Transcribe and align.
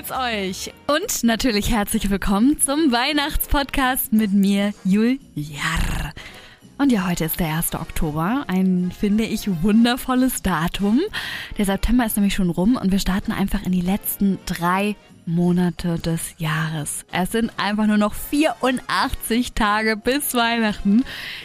Geht's 0.00 0.12
euch? 0.12 0.72
Und 0.86 1.24
natürlich 1.24 1.70
herzlich 1.70 2.08
willkommen 2.08 2.58
zum 2.58 2.90
Weihnachtspodcast 2.90 4.14
mit 4.14 4.32
mir, 4.32 4.72
Juliar. 4.82 6.14
Und 6.78 6.90
ja, 6.90 7.06
heute 7.06 7.26
ist 7.26 7.38
der 7.38 7.54
1. 7.54 7.74
Oktober, 7.74 8.46
ein, 8.48 8.92
finde 8.98 9.24
ich, 9.24 9.62
wundervolles 9.62 10.40
Datum. 10.40 11.00
Der 11.58 11.66
September 11.66 12.06
ist 12.06 12.16
nämlich 12.16 12.34
schon 12.34 12.48
rum 12.48 12.76
und 12.76 12.92
wir 12.92 12.98
starten 12.98 13.30
einfach 13.30 13.62
in 13.64 13.72
die 13.72 13.82
letzten 13.82 14.38
drei 14.46 14.96
Monate 15.26 15.98
des 15.98 16.34
Jahres. 16.38 17.04
Es 17.12 17.32
sind 17.32 17.52
einfach 17.58 17.86
nur 17.86 17.98
noch 17.98 18.14
84 18.14 19.52
Tage 19.52 19.98
bis 19.98 20.34
Weihnachten. 20.34 21.04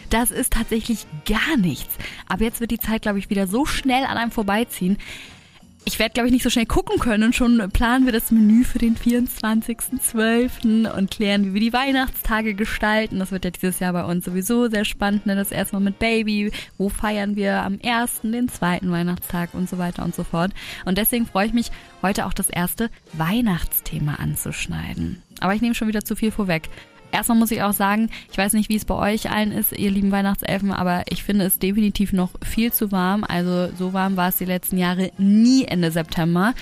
Das 0.10 0.32
ist 0.32 0.54
tatsächlich 0.54 1.06
gar 1.26 1.58
nichts. 1.58 1.94
Aber 2.30 2.46
jetzt 2.46 2.62
wird 2.62 2.72
die 2.72 2.80
Zeit, 2.80 3.02
glaube 3.02 3.20
ich, 3.20 3.30
wieder 3.30 3.48
so 3.48 3.66
schnell 3.66 4.06
an 4.06 4.18
einem 4.18 4.32
vorbeiziehen. 4.32 4.98
Ich 5.88 6.00
werde, 6.00 6.14
glaube 6.14 6.28
ich, 6.28 6.34
nicht 6.34 6.42
so 6.42 6.50
schnell 6.50 6.66
gucken 6.66 6.98
können 6.98 7.32
schon 7.32 7.70
planen 7.72 8.06
wir 8.06 8.12
das 8.12 8.32
Menü 8.32 8.64
für 8.64 8.80
den 8.80 8.98
24.12. 8.98 10.92
und 10.92 11.12
klären, 11.12 11.46
wie 11.46 11.54
wir 11.54 11.62
die 11.62 11.74
Weihnachtstage 11.74 12.56
gestalten. 12.56 13.20
Das 13.20 13.32
wird 13.32 13.46
ja 13.46 13.52
dieses 13.52 13.80
Jahr 13.80 13.94
bei 13.94 14.04
uns 14.04 14.26
sowieso 14.26 14.68
sehr 14.68 14.84
spannend. 14.84 15.28
Ne? 15.28 15.36
Das 15.36 15.52
erstmal 15.52 15.84
mit 15.84 16.00
Baby. 16.00 16.52
Wo 16.80 16.90
feiern 16.90 17.36
wir 17.36 17.62
am 17.62 17.80
ersten, 17.80 18.32
den 18.32 18.50
zweiten 18.50 18.92
Weihnachtstag 18.92 19.54
und 19.54 19.70
so 19.70 19.78
weiter 19.78 20.04
und 20.04 20.16
so 20.16 20.24
fort. 20.24 20.52
Und 20.86 20.98
deswegen 20.98 21.28
freue 21.28 21.46
ich 21.46 21.54
mich, 21.54 21.70
heute 22.02 22.26
auch 22.26 22.34
das 22.34 22.50
erste 22.50 22.90
Weihnachtsthema 23.14 24.16
anzuschneiden. 24.16 25.22
Aber 25.40 25.54
ich 25.54 25.62
nehme 25.62 25.76
schon 25.76 25.88
wieder 25.88 26.04
zu 26.04 26.16
viel 26.16 26.32
vorweg. 26.32 26.68
Erstmal 27.12 27.38
muss 27.38 27.52
ich 27.52 27.62
auch 27.62 27.74
sagen, 27.74 28.10
ich 28.32 28.38
weiß 28.38 28.54
nicht, 28.54 28.70
wie 28.70 28.76
es 28.76 28.86
bei 28.86 28.96
euch 28.96 29.32
allen 29.32 29.52
ist, 29.52 29.72
ihr 29.72 29.92
lieben 29.92 30.12
Weihnachtselfen, 30.12 30.72
aber 30.72 31.04
ich 31.10 31.24
finde 31.24 31.46
es 31.46 31.60
definitiv 31.60 32.14
noch 32.14 32.32
viel 32.44 32.74
zu 32.74 32.92
warm. 32.92 33.24
Also 33.24 33.70
so 33.78 33.94
warm 33.94 34.18
war 34.18 34.30
es 34.30 34.38
die 34.38 34.46
letzten 34.46 34.78
Jahre 34.78 35.12
nie 35.18 35.66
Ende 35.66 35.92
September. 35.92 36.54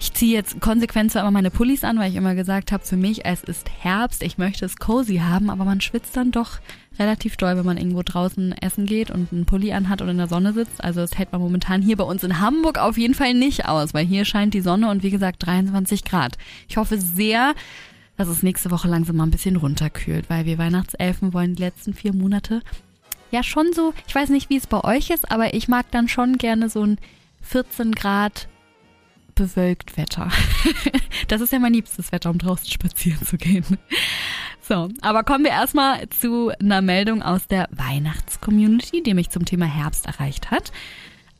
Ich 0.00 0.12
ziehe 0.12 0.34
jetzt 0.34 0.60
konsequent 0.60 1.12
zwar 1.12 1.22
immer 1.22 1.30
meine 1.30 1.50
Pullis 1.50 1.84
an, 1.84 1.98
weil 1.98 2.10
ich 2.10 2.16
immer 2.16 2.34
gesagt 2.34 2.72
habe, 2.72 2.84
für 2.84 2.96
mich, 2.96 3.24
es 3.24 3.42
ist 3.42 3.70
Herbst, 3.70 4.22
ich 4.22 4.38
möchte 4.38 4.66
es 4.66 4.76
cozy 4.76 5.16
haben, 5.16 5.48
aber 5.48 5.64
man 5.64 5.80
schwitzt 5.80 6.16
dann 6.16 6.30
doch 6.30 6.58
relativ 6.98 7.36
doll, 7.36 7.56
wenn 7.56 7.64
man 7.64 7.78
irgendwo 7.78 8.02
draußen 8.02 8.52
essen 8.52 8.86
geht 8.86 9.10
und 9.10 9.32
einen 9.32 9.46
Pulli 9.46 9.72
anhat 9.72 10.02
und 10.02 10.08
in 10.08 10.18
der 10.18 10.28
Sonne 10.28 10.52
sitzt. 10.52 10.82
Also 10.82 11.00
das 11.00 11.16
hält 11.16 11.32
man 11.32 11.40
momentan 11.40 11.80
hier 11.80 11.96
bei 11.96 12.04
uns 12.04 12.22
in 12.22 12.40
Hamburg 12.40 12.78
auf 12.78 12.98
jeden 12.98 13.14
Fall 13.14 13.34
nicht 13.34 13.66
aus, 13.66 13.94
weil 13.94 14.04
hier 14.04 14.24
scheint 14.24 14.54
die 14.54 14.60
Sonne 14.60 14.90
und 14.90 15.02
wie 15.02 15.10
gesagt 15.10 15.44
23 15.46 16.04
Grad. 16.04 16.36
Ich 16.68 16.76
hoffe 16.76 16.98
sehr, 16.98 17.54
dass 18.16 18.28
es 18.28 18.42
nächste 18.42 18.70
Woche 18.70 18.88
langsam 18.88 19.16
mal 19.16 19.24
ein 19.24 19.30
bisschen 19.30 19.56
runterkühlt, 19.56 20.30
weil 20.30 20.44
wir 20.44 20.58
Weihnachtselfen 20.58 21.32
wollen 21.32 21.54
die 21.54 21.62
letzten 21.62 21.94
vier 21.94 22.14
Monate 22.14 22.62
ja 23.34 23.42
schon 23.42 23.72
so, 23.72 23.92
ich 24.06 24.14
weiß 24.14 24.30
nicht, 24.30 24.48
wie 24.48 24.56
es 24.56 24.66
bei 24.66 24.82
euch 24.82 25.10
ist, 25.10 25.30
aber 25.30 25.54
ich 25.54 25.68
mag 25.68 25.90
dann 25.90 26.08
schon 26.08 26.38
gerne 26.38 26.70
so 26.70 26.84
ein 26.84 26.98
14 27.42 27.92
Grad 27.92 28.48
bewölkt 29.34 29.96
Wetter. 29.96 30.30
das 31.28 31.40
ist 31.40 31.52
ja 31.52 31.58
mein 31.58 31.74
liebstes 31.74 32.12
Wetter, 32.12 32.30
um 32.30 32.38
draußen 32.38 32.70
spazieren 32.70 33.26
zu 33.26 33.36
gehen. 33.36 33.64
So, 34.60 34.88
aber 35.02 35.24
kommen 35.24 35.44
wir 35.44 35.50
erstmal 35.50 36.08
zu 36.08 36.52
einer 36.60 36.80
Meldung 36.80 37.22
aus 37.22 37.48
der 37.48 37.68
Weihnachtscommunity, 37.72 39.02
die 39.02 39.14
mich 39.14 39.30
zum 39.30 39.44
Thema 39.44 39.66
Herbst 39.66 40.06
erreicht 40.06 40.52
hat. 40.52 40.72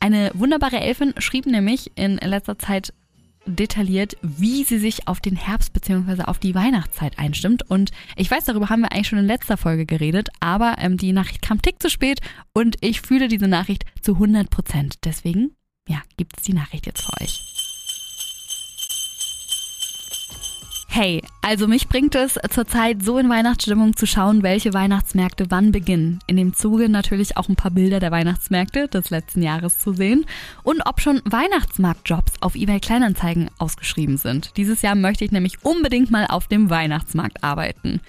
Eine 0.00 0.32
wunderbare 0.34 0.80
Elfin 0.80 1.14
schrieb 1.18 1.46
nämlich 1.46 1.92
in 1.94 2.16
letzter 2.16 2.58
Zeit 2.58 2.92
detailliert, 3.46 4.16
wie 4.22 4.64
sie 4.64 4.78
sich 4.78 5.08
auf 5.08 5.20
den 5.20 5.36
Herbst 5.36 5.72
bzw. 5.72 6.22
auf 6.22 6.38
die 6.38 6.54
Weihnachtszeit 6.54 7.18
einstimmt. 7.18 7.68
Und 7.68 7.90
ich 8.16 8.30
weiß, 8.30 8.44
darüber 8.44 8.68
haben 8.68 8.82
wir 8.82 8.92
eigentlich 8.92 9.08
schon 9.08 9.18
in 9.18 9.26
letzter 9.26 9.56
Folge 9.56 9.86
geredet, 9.86 10.28
aber 10.40 10.76
ähm, 10.78 10.96
die 10.96 11.12
Nachricht 11.12 11.42
kam 11.42 11.62
tick 11.62 11.80
zu 11.80 11.90
spät 11.90 12.20
und 12.52 12.76
ich 12.80 13.00
fühle 13.00 13.28
diese 13.28 13.48
Nachricht 13.48 13.84
zu 14.02 14.14
100 14.14 14.50
Prozent. 14.50 14.96
Deswegen, 15.04 15.56
ja, 15.88 16.02
gibt 16.16 16.38
es 16.38 16.44
die 16.44 16.54
Nachricht 16.54 16.86
jetzt 16.86 17.02
für 17.02 17.22
euch. 17.22 17.63
Hey, 20.96 21.24
also 21.42 21.66
mich 21.66 21.88
bringt 21.88 22.14
es 22.14 22.38
zurzeit 22.50 23.02
so 23.02 23.18
in 23.18 23.28
Weihnachtsstimmung 23.28 23.96
zu 23.96 24.06
schauen, 24.06 24.44
welche 24.44 24.72
Weihnachtsmärkte 24.74 25.46
wann 25.48 25.72
beginnen. 25.72 26.20
In 26.28 26.36
dem 26.36 26.54
Zuge 26.54 26.88
natürlich 26.88 27.36
auch 27.36 27.48
ein 27.48 27.56
paar 27.56 27.72
Bilder 27.72 27.98
der 27.98 28.12
Weihnachtsmärkte 28.12 28.86
des 28.86 29.10
letzten 29.10 29.42
Jahres 29.42 29.80
zu 29.80 29.92
sehen 29.92 30.24
und 30.62 30.82
ob 30.86 31.00
schon 31.00 31.20
Weihnachtsmarktjobs 31.24 32.34
auf 32.42 32.54
eBay 32.54 32.78
Kleinanzeigen 32.78 33.50
ausgeschrieben 33.58 34.18
sind. 34.18 34.56
Dieses 34.56 34.82
Jahr 34.82 34.94
möchte 34.94 35.24
ich 35.24 35.32
nämlich 35.32 35.64
unbedingt 35.64 36.12
mal 36.12 36.28
auf 36.28 36.46
dem 36.46 36.70
Weihnachtsmarkt 36.70 37.42
arbeiten. 37.42 38.00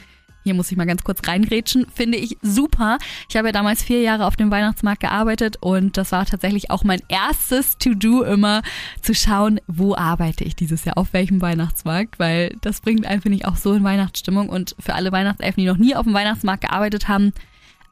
Hier 0.46 0.54
muss 0.54 0.72
ich 0.72 0.78
mal 0.78 0.86
ganz 0.86 1.04
kurz 1.04 1.28
reingrätschen, 1.28 1.88
finde 1.92 2.20
ich 2.20 2.38
super. 2.44 3.00
Ich 3.28 3.36
habe 3.36 3.48
ja 3.48 3.52
damals 3.52 3.82
vier 3.82 4.02
Jahre 4.02 4.28
auf 4.28 4.36
dem 4.36 4.52
Weihnachtsmarkt 4.52 5.02
gearbeitet 5.02 5.58
und 5.60 5.98
das 5.98 6.12
war 6.12 6.24
tatsächlich 6.28 6.70
auch 6.70 6.84
mein 6.84 7.02
erstes 7.08 7.80
To-Do 7.80 8.22
immer, 8.22 8.62
zu 9.02 9.16
schauen, 9.16 9.60
wo 9.66 9.96
arbeite 9.96 10.44
ich 10.44 10.56
dieses 10.56 10.86
Jahr, 10.86 11.00
auf 11.00 11.14
welchem 11.14 11.42
Weihnachtsmarkt, 11.42 12.20
weil 12.20 12.56
das 12.62 12.80
bringt 12.80 13.08
einfach 13.08 13.32
nicht 13.32 13.46
auch 13.46 13.56
so 13.56 13.74
in 13.74 13.84
Weihnachtsstimmung 13.84 14.50
und 14.50 14.76
für 14.80 14.94
alle 14.94 15.12
Weihnachtselfen, 15.12 15.62
die 15.64 15.68
noch 15.68 15.78
nie 15.78 15.96
auf 15.96 16.04
dem 16.04 16.14
Weihnachtsmarkt 16.14 16.62
gearbeitet 16.62 17.08
haben, 17.08 17.34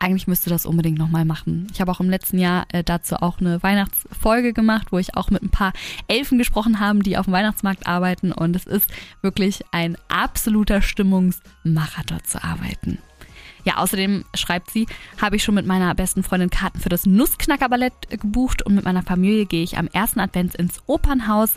eigentlich 0.03 0.27
müsste 0.27 0.49
das 0.49 0.65
unbedingt 0.65 0.99
nochmal 0.99 1.23
machen. 1.23 1.67
Ich 1.71 1.79
habe 1.79 1.89
auch 1.89 2.01
im 2.01 2.09
letzten 2.09 2.37
Jahr 2.37 2.65
äh, 2.73 2.83
dazu 2.83 3.15
auch 3.15 3.39
eine 3.39 3.63
Weihnachtsfolge 3.63 4.51
gemacht, 4.51 4.87
wo 4.91 4.99
ich 4.99 5.15
auch 5.15 5.29
mit 5.29 5.41
ein 5.41 5.49
paar 5.49 5.71
Elfen 6.07 6.37
gesprochen 6.37 6.81
habe, 6.81 6.99
die 6.99 7.17
auf 7.17 7.25
dem 7.25 7.33
Weihnachtsmarkt 7.33 7.87
arbeiten. 7.87 8.33
Und 8.33 8.55
es 8.55 8.65
ist 8.65 8.91
wirklich 9.21 9.63
ein 9.71 9.97
absoluter 10.09 10.81
Stimmungsmacher, 10.81 12.03
dort 12.05 12.27
zu 12.27 12.43
arbeiten. 12.43 12.99
Ja, 13.63 13.77
außerdem 13.77 14.25
schreibt 14.35 14.71
sie, 14.71 14.87
habe 15.21 15.37
ich 15.37 15.43
schon 15.43 15.55
mit 15.55 15.65
meiner 15.65 15.95
besten 15.95 16.21
Freundin 16.21 16.49
Karten 16.49 16.79
für 16.79 16.89
das 16.89 17.05
Nussknackerballett 17.05 17.93
gebucht 18.09 18.61
und 18.61 18.75
mit 18.75 18.83
meiner 18.83 19.03
Familie 19.03 19.45
gehe 19.45 19.63
ich 19.63 19.77
am 19.77 19.87
ersten 19.87 20.19
Advents 20.19 20.55
ins 20.55 20.81
Opernhaus. 20.85 21.53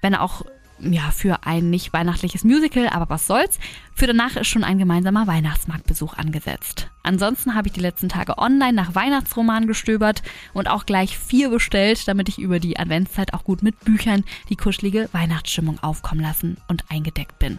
Wenn 0.00 0.14
auch 0.14 0.44
ja, 0.82 1.10
für 1.10 1.44
ein 1.44 1.70
nicht 1.70 1.92
weihnachtliches 1.92 2.44
Musical, 2.44 2.88
aber 2.88 3.08
was 3.08 3.26
soll's. 3.26 3.58
Für 3.94 4.06
danach 4.06 4.36
ist 4.36 4.46
schon 4.46 4.64
ein 4.64 4.78
gemeinsamer 4.78 5.26
Weihnachtsmarktbesuch 5.26 6.14
angesetzt. 6.14 6.90
Ansonsten 7.02 7.54
habe 7.54 7.68
ich 7.68 7.74
die 7.74 7.80
letzten 7.80 8.08
Tage 8.08 8.38
online 8.38 8.72
nach 8.72 8.94
Weihnachtsromanen 8.94 9.66
gestöbert 9.66 10.22
und 10.52 10.68
auch 10.68 10.86
gleich 10.86 11.18
vier 11.18 11.50
bestellt, 11.50 12.06
damit 12.08 12.28
ich 12.28 12.38
über 12.38 12.60
die 12.60 12.78
Adventszeit 12.78 13.34
auch 13.34 13.44
gut 13.44 13.62
mit 13.62 13.80
Büchern 13.84 14.24
die 14.48 14.56
kuschelige 14.56 15.08
Weihnachtsstimmung 15.12 15.82
aufkommen 15.82 16.20
lassen 16.20 16.56
und 16.68 16.84
eingedeckt 16.90 17.38
bin 17.38 17.58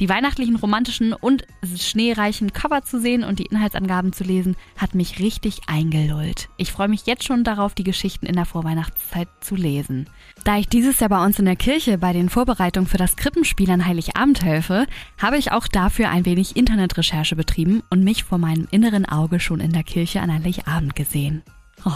die 0.00 0.08
weihnachtlichen, 0.08 0.56
romantischen 0.56 1.12
und 1.12 1.46
schneereichen 1.76 2.52
Cover 2.52 2.82
zu 2.82 3.00
sehen 3.00 3.24
und 3.24 3.38
die 3.38 3.46
Inhaltsangaben 3.46 4.12
zu 4.12 4.24
lesen, 4.24 4.56
hat 4.76 4.94
mich 4.94 5.18
richtig 5.18 5.60
eingelullt. 5.66 6.48
Ich 6.56 6.72
freue 6.72 6.88
mich 6.88 7.06
jetzt 7.06 7.24
schon 7.24 7.44
darauf, 7.44 7.74
die 7.74 7.84
Geschichten 7.84 8.26
in 8.26 8.36
der 8.36 8.44
Vorweihnachtszeit 8.44 9.28
zu 9.40 9.56
lesen. 9.56 10.08
Da 10.44 10.58
ich 10.58 10.68
dieses 10.68 11.00
Jahr 11.00 11.10
bei 11.10 11.24
uns 11.24 11.38
in 11.38 11.44
der 11.44 11.56
Kirche 11.56 11.98
bei 11.98 12.12
den 12.12 12.28
Vorbereitungen 12.28 12.88
für 12.88 12.98
das 12.98 13.16
Krippenspiel 13.16 13.70
an 13.70 13.86
Heiligabend 13.86 14.42
helfe, 14.42 14.86
habe 15.20 15.38
ich 15.38 15.52
auch 15.52 15.68
dafür 15.68 16.10
ein 16.10 16.24
wenig 16.24 16.56
Internetrecherche 16.56 17.36
betrieben 17.36 17.82
und 17.90 18.04
mich 18.04 18.24
vor 18.24 18.38
meinem 18.38 18.68
inneren 18.70 19.06
Auge 19.06 19.40
schon 19.40 19.60
in 19.60 19.72
der 19.72 19.84
Kirche 19.84 20.20
an 20.20 20.32
Heiligabend 20.32 20.94
gesehen. 20.94 21.42
Oh, 21.84 21.92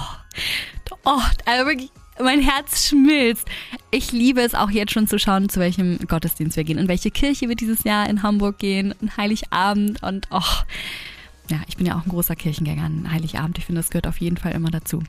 oh 1.05 1.21
also 1.47 1.67
wirklich 1.67 1.91
mein 2.23 2.41
Herz 2.41 2.89
schmilzt. 2.89 3.49
Ich 3.91 4.13
liebe 4.13 4.41
es 4.41 4.55
auch 4.55 4.71
jetzt 4.71 4.93
schon 4.93 5.07
zu 5.07 5.19
schauen, 5.19 5.49
zu 5.49 5.61
welchem 5.61 5.99
Gottesdienst 6.07 6.57
wir 6.57 6.65
gehen, 6.65 6.79
in 6.79 6.89
welche 6.89 7.11
Kirche 7.11 7.49
wir 7.49 7.57
dieses 7.57 7.85
Jahr 7.85 8.09
in 8.09 8.23
Hamburg 8.23 8.59
gehen, 8.59 8.95
in 9.01 9.17
Heiligabend 9.17 10.03
und 10.03 10.29
oh, 10.31 10.41
ja, 11.51 11.59
ich 11.67 11.77
bin 11.77 11.87
ja 11.87 11.97
auch 11.97 12.05
ein 12.05 12.11
großer 12.11 12.37
Kirchengänger 12.37 12.85
an 12.85 13.11
Heiligabend. 13.11 13.59
Ich 13.59 13.67
finde, 13.67 13.81
das 13.81 13.91
gehört 13.91 14.07
auf 14.07 14.21
jeden 14.21 14.37
Fall 14.37 14.53
immer 14.53 14.71
dazu. 14.71 15.03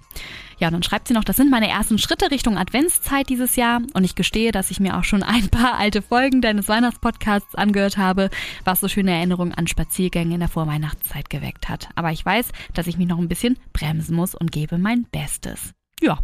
Ja, 0.57 0.67
und 0.67 0.73
dann 0.73 0.83
schreibt 0.83 1.07
sie 1.07 1.13
noch, 1.13 1.23
das 1.23 1.35
sind 1.35 1.51
meine 1.51 1.69
ersten 1.69 1.99
Schritte 1.99 2.31
Richtung 2.31 2.57
Adventszeit 2.57 3.29
dieses 3.29 3.55
Jahr. 3.55 3.81
Und 3.93 4.03
ich 4.03 4.15
gestehe, 4.15 4.51
dass 4.51 4.71
ich 4.71 4.79
mir 4.79 4.97
auch 4.97 5.03
schon 5.03 5.21
ein 5.21 5.49
paar 5.49 5.77
alte 5.77 6.01
Folgen 6.01 6.41
deines 6.41 6.67
Weihnachtspodcasts 6.67 7.53
angehört 7.53 7.97
habe, 7.97 8.31
was 8.63 8.79
so 8.79 8.87
schöne 8.87 9.11
Erinnerungen 9.11 9.53
an 9.53 9.67
Spaziergänge 9.67 10.33
in 10.33 10.39
der 10.39 10.49
Vorweihnachtszeit 10.49 11.29
geweckt 11.29 11.69
hat. 11.69 11.89
Aber 11.95 12.11
ich 12.11 12.25
weiß, 12.25 12.49
dass 12.73 12.87
ich 12.87 12.97
mich 12.97 13.07
noch 13.07 13.19
ein 13.19 13.29
bisschen 13.29 13.59
bremsen 13.71 14.15
muss 14.15 14.33
und 14.33 14.51
gebe 14.51 14.79
mein 14.79 15.05
Bestes. 15.11 15.73
Ja, 16.01 16.19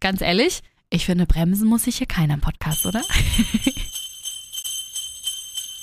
Ganz 0.00 0.22
ehrlich, 0.22 0.62
ich 0.88 1.04
finde, 1.04 1.26
bremsen 1.26 1.68
muss 1.68 1.84
sich 1.84 1.98
hier 1.98 2.06
keiner 2.06 2.32
im 2.34 2.40
Podcast, 2.40 2.86
oder? 2.86 3.02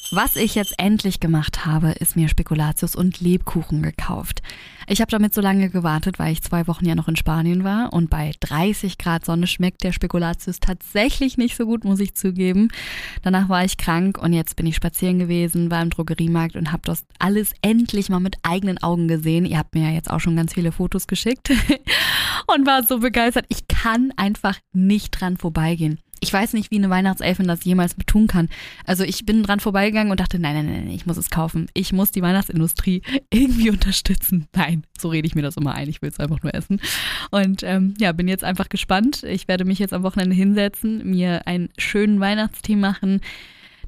Was 0.10 0.38
ich 0.38 0.56
jetzt 0.56 0.74
endlich 0.78 1.20
gemacht 1.20 1.66
habe, 1.66 1.92
ist 1.92 2.16
mir 2.16 2.28
Spekulatius 2.28 2.96
und 2.96 3.20
Lebkuchen 3.20 3.84
gekauft. 3.84 4.42
Ich 4.88 5.02
habe 5.02 5.12
damit 5.12 5.34
so 5.34 5.42
lange 5.42 5.70
gewartet, 5.70 6.18
weil 6.18 6.32
ich 6.32 6.42
zwei 6.42 6.66
Wochen 6.66 6.86
ja 6.86 6.96
noch 6.96 7.10
in 7.10 7.18
Spanien 7.18 7.66
war 7.66 7.92
und 7.92 8.10
bei 8.10 8.32
30 8.40 8.98
Grad 8.98 9.26
Sonne 9.26 9.46
schmeckt 9.46 9.84
der 9.84 9.92
Spekulatius 9.92 10.62
tatsächlich 10.62 11.38
nicht 11.38 11.58
so 11.58 11.66
gut, 11.66 11.84
muss 11.84 12.00
ich 12.00 12.16
zugeben. 12.16 12.70
Danach 13.22 13.50
war 13.50 13.66
ich 13.66 13.76
krank 13.76 14.18
und 14.18 14.32
jetzt 14.32 14.56
bin 14.56 14.66
ich 14.66 14.78
spazieren 14.78 15.20
gewesen, 15.20 15.70
war 15.70 15.82
im 15.82 15.90
Drogeriemarkt 15.90 16.56
und 16.56 16.72
habe 16.72 16.84
das 16.86 17.06
alles 17.20 17.52
endlich 17.62 18.08
mal 18.10 18.22
mit 18.22 18.38
eigenen 18.44 18.78
Augen 18.78 19.10
gesehen. 19.10 19.46
Ihr 19.46 19.58
habt 19.58 19.76
mir 19.76 19.90
ja 19.90 19.94
jetzt 19.94 20.10
auch 20.10 20.22
schon 20.22 20.38
ganz 20.38 20.54
viele 20.54 20.72
Fotos 20.72 21.08
geschickt 21.08 21.52
und 22.48 22.66
war 22.66 22.84
so 22.84 23.00
begeistert. 23.00 23.46
Ich 23.50 23.68
kann 23.68 24.14
einfach 24.16 24.58
nicht 24.74 25.12
dran 25.12 25.38
vorbeigehen 25.38 26.00
Ich 26.20 26.34
weiß 26.34 26.54
nicht, 26.54 26.72
wie 26.72 26.78
eine 26.78 26.90
Weihnachtselfin 26.90 27.48
das 27.48 27.64
jemals 27.64 27.96
tun 28.08 28.28
kann. 28.28 28.50
Also 28.86 29.04
ich 29.04 29.26
bin 29.26 29.44
dran 29.44 29.60
vorbeigegangen 29.60 30.12
und 30.12 30.20
dachte, 30.20 30.40
nein, 30.40 30.56
nein, 30.56 30.66
nein, 30.66 30.90
ich 30.90 31.06
muss 31.06 31.18
es 31.18 31.30
kaufen. 31.30 31.68
Ich 31.74 31.94
muss 31.94 32.12
die 32.12 32.22
Weihnachtsindustrie 32.22 33.02
irgendwie 33.32 33.70
unterstützen. 33.70 34.48
Nein, 34.56 34.84
so 34.98 35.10
rede 35.10 35.28
ich 35.28 35.36
mir 35.36 35.44
das 35.44 35.58
immer 35.58 35.76
ein. 35.76 35.90
Ich 35.90 36.02
will 36.02 36.10
es 36.10 36.20
einfach 36.20 36.42
nur 36.42 36.56
essen. 36.56 36.82
Und 37.30 37.64
ähm, 37.64 37.94
ja, 38.00 38.12
bin 38.14 38.28
jetzt 38.28 38.44
einfach 38.44 38.70
gespannt. 38.70 39.24
Ich 39.24 39.48
werde 39.48 39.66
mich 39.66 39.80
jetzt 39.80 39.94
am 39.94 40.04
Wochenende 40.04 40.36
hinsetzen, 40.36 41.08
mir 41.10 41.46
einen 41.46 41.70
schönen 41.78 42.20
Weihnachtstee 42.20 42.76
machen, 42.76 43.22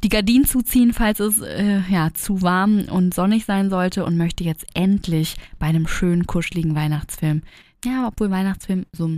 die 0.03 0.09
Gardinen 0.09 0.45
zuziehen, 0.45 0.93
falls 0.93 1.19
es 1.19 1.39
äh, 1.39 1.81
ja 1.89 2.13
zu 2.13 2.41
warm 2.41 2.85
und 2.89 3.13
sonnig 3.13 3.45
sein 3.45 3.69
sollte 3.69 4.05
und 4.05 4.17
möchte 4.17 4.43
jetzt 4.43 4.65
endlich 4.73 5.35
bei 5.57 5.67
einem 5.67 5.87
schönen 5.87 6.25
kuscheligen 6.25 6.75
Weihnachtsfilm, 6.75 7.41
ja, 7.85 8.07
obwohl 8.07 8.31
Weihnachtsfilm 8.31 8.85
so 8.91 9.17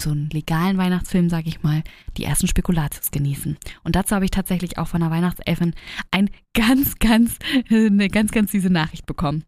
so 0.00 0.10
einen 0.10 0.30
legalen 0.30 0.78
Weihnachtsfilm, 0.78 1.28
sag 1.28 1.46
ich 1.46 1.62
mal, 1.62 1.82
die 2.16 2.24
ersten 2.24 2.48
Spekulatius 2.48 3.10
genießen. 3.10 3.56
Und 3.84 3.96
dazu 3.96 4.14
habe 4.14 4.24
ich 4.24 4.30
tatsächlich 4.30 4.78
auch 4.78 4.88
von 4.88 5.00
der 5.00 5.10
Weihnachtselfin 5.10 5.74
ein 6.10 6.30
ganz, 6.52 6.98
ganz, 6.98 7.38
eine 7.70 8.08
ganz, 8.08 8.32
ganz 8.32 8.52
süße 8.52 8.70
Nachricht 8.70 9.06
bekommen. 9.06 9.44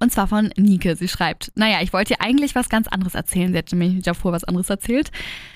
Und 0.00 0.12
zwar 0.12 0.26
von 0.26 0.50
Nike. 0.56 0.94
Sie 0.96 1.08
schreibt, 1.08 1.50
naja, 1.54 1.80
ich 1.80 1.94
wollte 1.94 2.14
dir 2.14 2.20
eigentlich 2.20 2.54
was 2.54 2.68
ganz 2.68 2.88
anderes 2.88 3.14
erzählen. 3.14 3.52
Sie 3.52 3.58
hat 3.58 3.72
mir 3.72 4.02
davor 4.02 4.32
was 4.32 4.44
anderes 4.44 4.68
erzählt. 4.68 5.10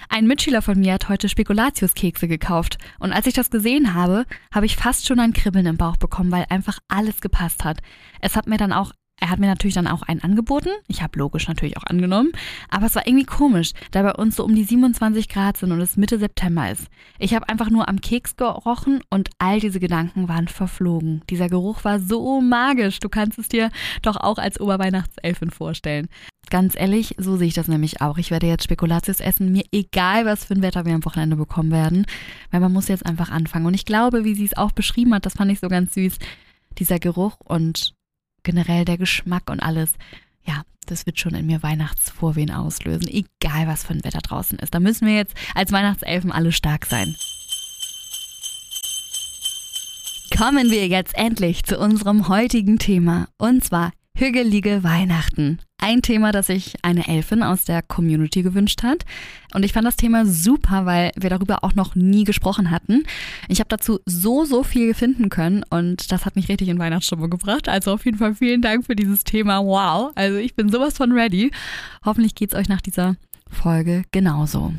Ein 0.09 0.27
Mitschüler 0.27 0.63
von 0.63 0.79
mir 0.79 0.95
hat 0.95 1.11
heute 1.11 1.29
Spekulatiuskekse 1.29 2.29
gekauft. 2.29 2.79
Und 2.99 3.13
als 3.13 3.27
ich 3.27 3.35
das 3.35 3.51
gesehen 3.51 3.95
habe, 3.95 4.25
habe 4.53 4.67
ich 4.67 4.77
fast 4.77 5.07
schon 5.07 5.21
ein 5.21 5.35
Kribbeln 5.35 5.67
im 5.67 5.77
Bauch 5.77 5.99
bekommen, 5.99 6.31
weil 6.31 6.47
einfach 6.49 6.79
alles 6.89 7.21
gepasst 7.21 7.65
hat. 7.65 7.81
Es 8.21 8.35
hat 8.35 8.47
mir 8.47 8.57
dann 8.57 8.73
auch 8.73 8.93
er 9.23 9.31
hat 9.31 9.39
mir 9.39 9.47
natürlich 9.47 9.75
dann 9.75 9.87
auch 9.87 10.03
einen 10.03 10.21
angeboten. 10.21 10.71
Ich 10.89 11.01
habe 11.01 11.17
logisch 11.17 11.47
natürlich 11.47 11.77
auch 11.77 11.85
angenommen. 11.85 12.33
Aber 12.69 12.87
es 12.87 12.97
war 12.97 13.07
irgendwie 13.07 13.25
komisch, 13.25 13.71
da 13.93 14.03
bei 14.03 14.13
uns 14.15 14.35
so 14.35 14.45
um 14.45 14.53
die 14.53 14.65
27 14.65 15.29
Grad 15.29 15.57
sind 15.57 15.71
und 15.71 15.81
es 15.81 15.97
Mitte 15.97 16.19
September 16.19 16.73
ist. 16.73 16.89
Ich 17.21 17.33
habe 17.33 17.49
einfach 17.49 17.71
nur 17.71 17.89
am 17.89 18.01
Keks 18.01 18.35
gerochen 18.35 19.01
und 19.11 19.31
all 19.39 19.61
diese 19.61 19.79
Gedanken 19.79 20.29
waren 20.29 20.49
verflogen. 20.49 21.23
Dieser 21.31 21.49
Geruch 21.49 21.85
war 21.85 22.01
so 22.01 22.41
magisch. 22.41 22.99
Du 22.99 23.09
kannst 23.09 23.39
es 23.39 23.47
dir 23.47 23.71
doch 24.03 24.17
auch 24.17 24.39
als 24.39 24.61
Oberweihnachtselfin 24.61 25.53
vorstellen. 25.53 26.09
Ganz 26.51 26.75
ehrlich, 26.75 27.15
so 27.17 27.37
sehe 27.37 27.47
ich 27.47 27.55
das 27.55 27.69
nämlich 27.69 28.01
auch. 28.01 28.19
Ich 28.19 28.33
werde 28.33 28.49
jetzt 28.49 28.65
Spekulatius 28.65 29.21
essen, 29.21 29.53
mir 29.53 29.63
egal, 29.71 30.27
was 30.27 30.47
für 30.47 30.55
ein 30.55 30.63
Wetter 30.63 30.85
wir 30.85 30.97
am 30.97 31.05
Wochenende 31.05 31.37
bekommen 31.37 31.71
werden, 31.71 32.07
weil 32.51 32.59
man 32.59 32.73
muss 32.73 32.89
jetzt 32.89 33.07
einfach 33.07 33.31
anfangen. 33.31 33.67
Und 33.67 33.75
ich 33.75 33.85
glaube, 33.85 34.25
wie 34.25 34.35
sie 34.35 34.47
es 34.47 34.57
auch 34.57 34.73
beschrieben 34.73 35.15
hat, 35.15 35.27
das 35.27 35.35
fand 35.35 35.53
ich 35.53 35.61
so 35.61 35.69
ganz 35.69 35.95
süß, 35.95 36.19
dieser 36.77 36.99
Geruch 36.99 37.37
und 37.45 37.95
generell 38.43 38.85
der 38.85 38.99
Geschmack 38.99 39.51
und 39.51 39.61
alles, 39.61 39.93
ja, 40.45 40.63
das 40.87 41.07
wird 41.07 41.19
schon 41.19 41.35
in 41.35 41.47
mir 41.47 41.63
Weihnachtsvorwehen 41.63 42.51
auslösen, 42.51 43.09
egal 43.09 43.67
was 43.67 43.85
für 43.85 43.95
ein 43.95 44.05
Wetter 44.05 44.21
draußen 44.21 44.59
ist. 44.59 44.75
Da 44.75 44.81
müssen 44.81 45.07
wir 45.07 45.15
jetzt 45.15 45.35
als 45.55 45.73
Weihnachtselfen 45.73 46.33
alle 46.33 46.53
stark 46.53 46.87
sein. 46.87 47.15
Kommen 50.37 50.71
wir 50.71 50.89
jetzt 50.89 51.17
endlich 51.17 51.65
zu 51.65 51.79
unserem 51.79 52.29
heutigen 52.29 52.79
Thema, 52.79 53.29
und 53.39 53.63
zwar 53.63 53.93
hügelige 54.17 54.83
Weihnachten. 54.83 55.61
Ein 55.83 56.01
Thema, 56.01 56.31
das 56.31 56.47
sich 56.47 56.77
eine 56.83 57.09
Elfin 57.09 57.43
aus 57.43 57.65
der 57.65 57.83
Community 57.83 58.45
gewünscht 58.45 58.85
hat. 58.85 59.05
Und 59.53 59.65
ich 59.65 59.73
fand 59.73 59.85
das 59.85 59.97
Thema 59.97 60.25
super, 60.25 60.87
weil 60.87 61.11
wir 61.17 61.29
darüber 61.29 61.65
auch 61.65 61.75
noch 61.75 61.97
nie 61.97 62.23
gesprochen 62.23 62.71
hatten. 62.71 63.03
Ich 63.49 63.59
habe 63.59 63.67
dazu 63.69 63.99
so, 64.07 64.45
so 64.45 64.63
viel 64.63 64.95
finden 64.95 65.29
können 65.29 65.65
und 65.71 66.13
das 66.13 66.25
hat 66.25 66.37
mich 66.37 66.49
richtig 66.49 66.69
in 66.69 66.79
Weihnachtsstimmung 66.79 67.31
gebracht. 67.31 67.69
Also 67.69 67.95
auf 67.95 68.05
jeden 68.05 68.19
Fall 68.19 68.37
vielen 68.37 68.63
Dank 68.63 68.87
für 68.87 68.95
dieses 68.95 69.25
Thema. 69.25 69.59
Wow. 69.59 70.13
Also 70.15 70.37
ich 70.37 70.55
bin 70.55 70.69
sowas 70.71 70.97
von 70.97 71.11
ready. 71.11 71.51
Hoffentlich 72.05 72.37
geht's 72.37 72.55
euch 72.55 72.69
nach 72.69 72.81
dieser 72.81 73.17
Folge 73.51 74.05
genauso. 74.13 74.73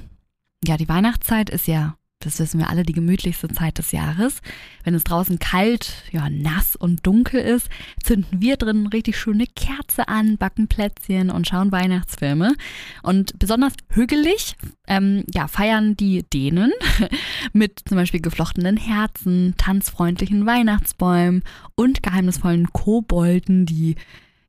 Ja, 0.65 0.77
die 0.77 0.87
Weihnachtszeit 0.87 1.49
ist 1.49 1.67
ja 1.67 1.97
das 2.25 2.39
wissen 2.39 2.59
wir 2.59 2.69
alle, 2.69 2.83
die 2.83 2.93
gemütlichste 2.93 3.47
Zeit 3.49 3.77
des 3.77 3.91
Jahres. 3.91 4.41
Wenn 4.83 4.95
es 4.95 5.03
draußen 5.03 5.39
kalt, 5.39 5.93
ja, 6.11 6.29
nass 6.29 6.75
und 6.75 7.05
dunkel 7.05 7.41
ist, 7.41 7.69
zünden 8.03 8.41
wir 8.41 8.57
drin 8.57 8.87
richtig 8.87 9.17
schöne 9.17 9.45
Kerze 9.45 10.07
an, 10.07 10.37
backen 10.37 10.67
Plätzchen 10.67 11.29
und 11.29 11.47
schauen 11.47 11.71
Weihnachtsfilme. 11.71 12.55
Und 13.01 13.37
besonders 13.39 13.73
hügelig, 13.89 14.55
ähm, 14.87 15.23
ja, 15.33 15.47
feiern 15.47 15.95
die 15.95 16.23
Dänen 16.23 16.71
mit 17.53 17.81
zum 17.87 17.97
Beispiel 17.97 18.21
geflochtenen 18.21 18.77
Herzen, 18.77 19.55
tanzfreundlichen 19.57 20.45
Weihnachtsbäumen 20.45 21.43
und 21.75 22.03
geheimnisvollen 22.03 22.71
Kobolden, 22.73 23.65
die 23.65 23.95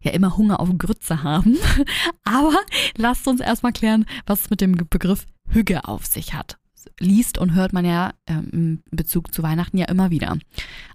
ja 0.00 0.12
immer 0.12 0.36
Hunger 0.36 0.60
auf 0.60 0.68
Grütze 0.76 1.22
haben. 1.22 1.56
Aber 2.24 2.56
lasst 2.96 3.26
uns 3.26 3.40
erstmal 3.40 3.72
klären, 3.72 4.04
was 4.26 4.42
es 4.42 4.50
mit 4.50 4.60
dem 4.60 4.72
Begriff 4.72 5.26
Hügge 5.48 5.86
auf 5.86 6.06
sich 6.06 6.34
hat 6.34 6.58
liest 7.00 7.38
und 7.38 7.54
hört 7.54 7.72
man 7.72 7.84
ja 7.84 8.12
ähm, 8.26 8.48
im 8.52 8.82
Bezug 8.90 9.32
zu 9.32 9.42
Weihnachten 9.42 9.78
ja 9.78 9.86
immer 9.86 10.10
wieder. 10.10 10.38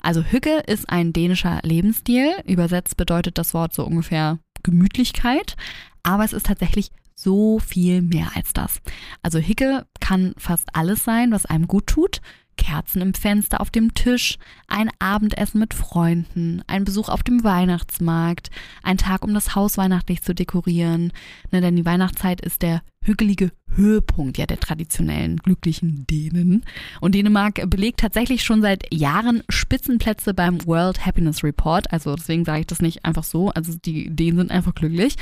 Also 0.01 0.23
Hücke 0.23 0.63
ist 0.67 0.89
ein 0.89 1.13
dänischer 1.13 1.59
Lebensstil. 1.63 2.31
Übersetzt 2.45 2.97
bedeutet 2.97 3.37
das 3.37 3.53
Wort 3.53 3.73
so 3.73 3.85
ungefähr 3.85 4.39
Gemütlichkeit. 4.63 5.55
Aber 6.03 6.23
es 6.23 6.33
ist 6.33 6.45
tatsächlich 6.45 6.91
so 7.15 7.59
viel 7.59 8.01
mehr 8.01 8.31
als 8.35 8.53
das. 8.53 8.79
Also 9.21 9.39
Hicke 9.39 9.85
kann 9.99 10.33
fast 10.37 10.69
alles 10.73 11.03
sein, 11.03 11.31
was 11.31 11.45
einem 11.45 11.67
gut 11.67 11.87
tut. 11.87 12.21
Kerzen 12.59 13.01
im 13.01 13.13
Fenster 13.13 13.61
auf 13.61 13.71
dem 13.71 13.93
Tisch, 13.93 14.37
ein 14.67 14.91
Abendessen 14.99 15.59
mit 15.59 15.73
Freunden, 15.73 16.61
ein 16.67 16.83
Besuch 16.83 17.07
auf 17.07 17.23
dem 17.23 17.43
Weihnachtsmarkt, 17.45 18.51
ein 18.83 18.97
Tag, 18.97 19.23
um 19.23 19.33
das 19.33 19.55
Haus 19.55 19.77
weihnachtlich 19.77 20.21
zu 20.21 20.35
dekorieren. 20.35 21.13
Ne, 21.51 21.61
denn 21.61 21.77
die 21.77 21.85
Weihnachtszeit 21.85 22.41
ist 22.41 22.61
der 22.61 22.81
hügelige 23.01 23.51
Höhepunkt 23.75 24.37
ja 24.37 24.45
der 24.45 24.59
traditionellen 24.59 25.37
glücklichen 25.37 26.05
Dänen. 26.07 26.65
Und 26.99 27.15
Dänemark 27.15 27.67
belegt 27.69 28.01
tatsächlich 28.01 28.43
schon 28.43 28.61
seit 28.61 28.93
Jahren 28.93 29.41
Spitzenplätze 29.47 30.33
beim 30.33 30.65
World 30.65 31.05
Happiness 31.05 31.43
Report. 31.45 31.91
Also 31.93 32.13
deswegen 32.15 32.43
sage 32.43 32.59
ich 32.59 32.67
das 32.67 32.81
nicht 32.81 33.05
einfach 33.05 33.23
so. 33.23 33.51
Also 33.51 33.77
die 33.77 34.13
Dänen 34.13 34.37
sind 34.37 34.51
einfach 34.51 34.75
glücklich. 34.75 35.15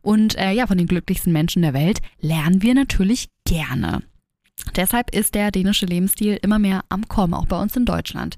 Und 0.00 0.38
äh, 0.38 0.52
ja, 0.52 0.68
von 0.68 0.78
den 0.78 0.86
glücklichsten 0.86 1.32
Menschen 1.32 1.62
der 1.62 1.74
Welt 1.74 1.98
lernen 2.20 2.62
wir 2.62 2.74
natürlich 2.74 3.28
gerne. 3.44 4.02
Deshalb 4.76 5.14
ist 5.14 5.34
der 5.34 5.50
dänische 5.50 5.86
Lebensstil 5.86 6.38
immer 6.42 6.58
mehr 6.58 6.84
am 6.88 7.08
Kommen, 7.08 7.34
auch 7.34 7.46
bei 7.46 7.60
uns 7.60 7.76
in 7.76 7.84
Deutschland. 7.84 8.36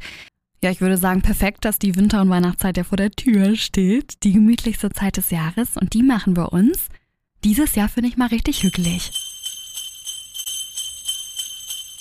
Ja, 0.62 0.71
ich 0.71 0.81
würde 0.81 0.97
sagen, 0.97 1.21
perfekt, 1.21 1.65
dass 1.65 1.79
die 1.79 1.94
Winter- 1.94 2.23
und 2.23 2.31
Weihnachtszeit 2.31 2.76
ja 2.76 2.85
vor 2.85 2.97
der 2.97 3.11
Tür 3.11 3.55
steht. 3.55 4.23
Die 4.23 4.32
gemütlichste 4.32 4.91
Zeit 4.91 5.19
des 5.19 5.31
Jahres. 5.31 5.76
Und 5.76 5.93
die 5.93 6.03
machen 6.03 6.37
wir 6.37 6.53
uns 6.53 6.89
dieses 7.44 7.75
Jahr, 7.75 7.91
finde 7.91 8.08
ich 8.08 8.17
mal, 8.17 8.29
richtig 8.29 8.63
hügelig. 8.63 9.13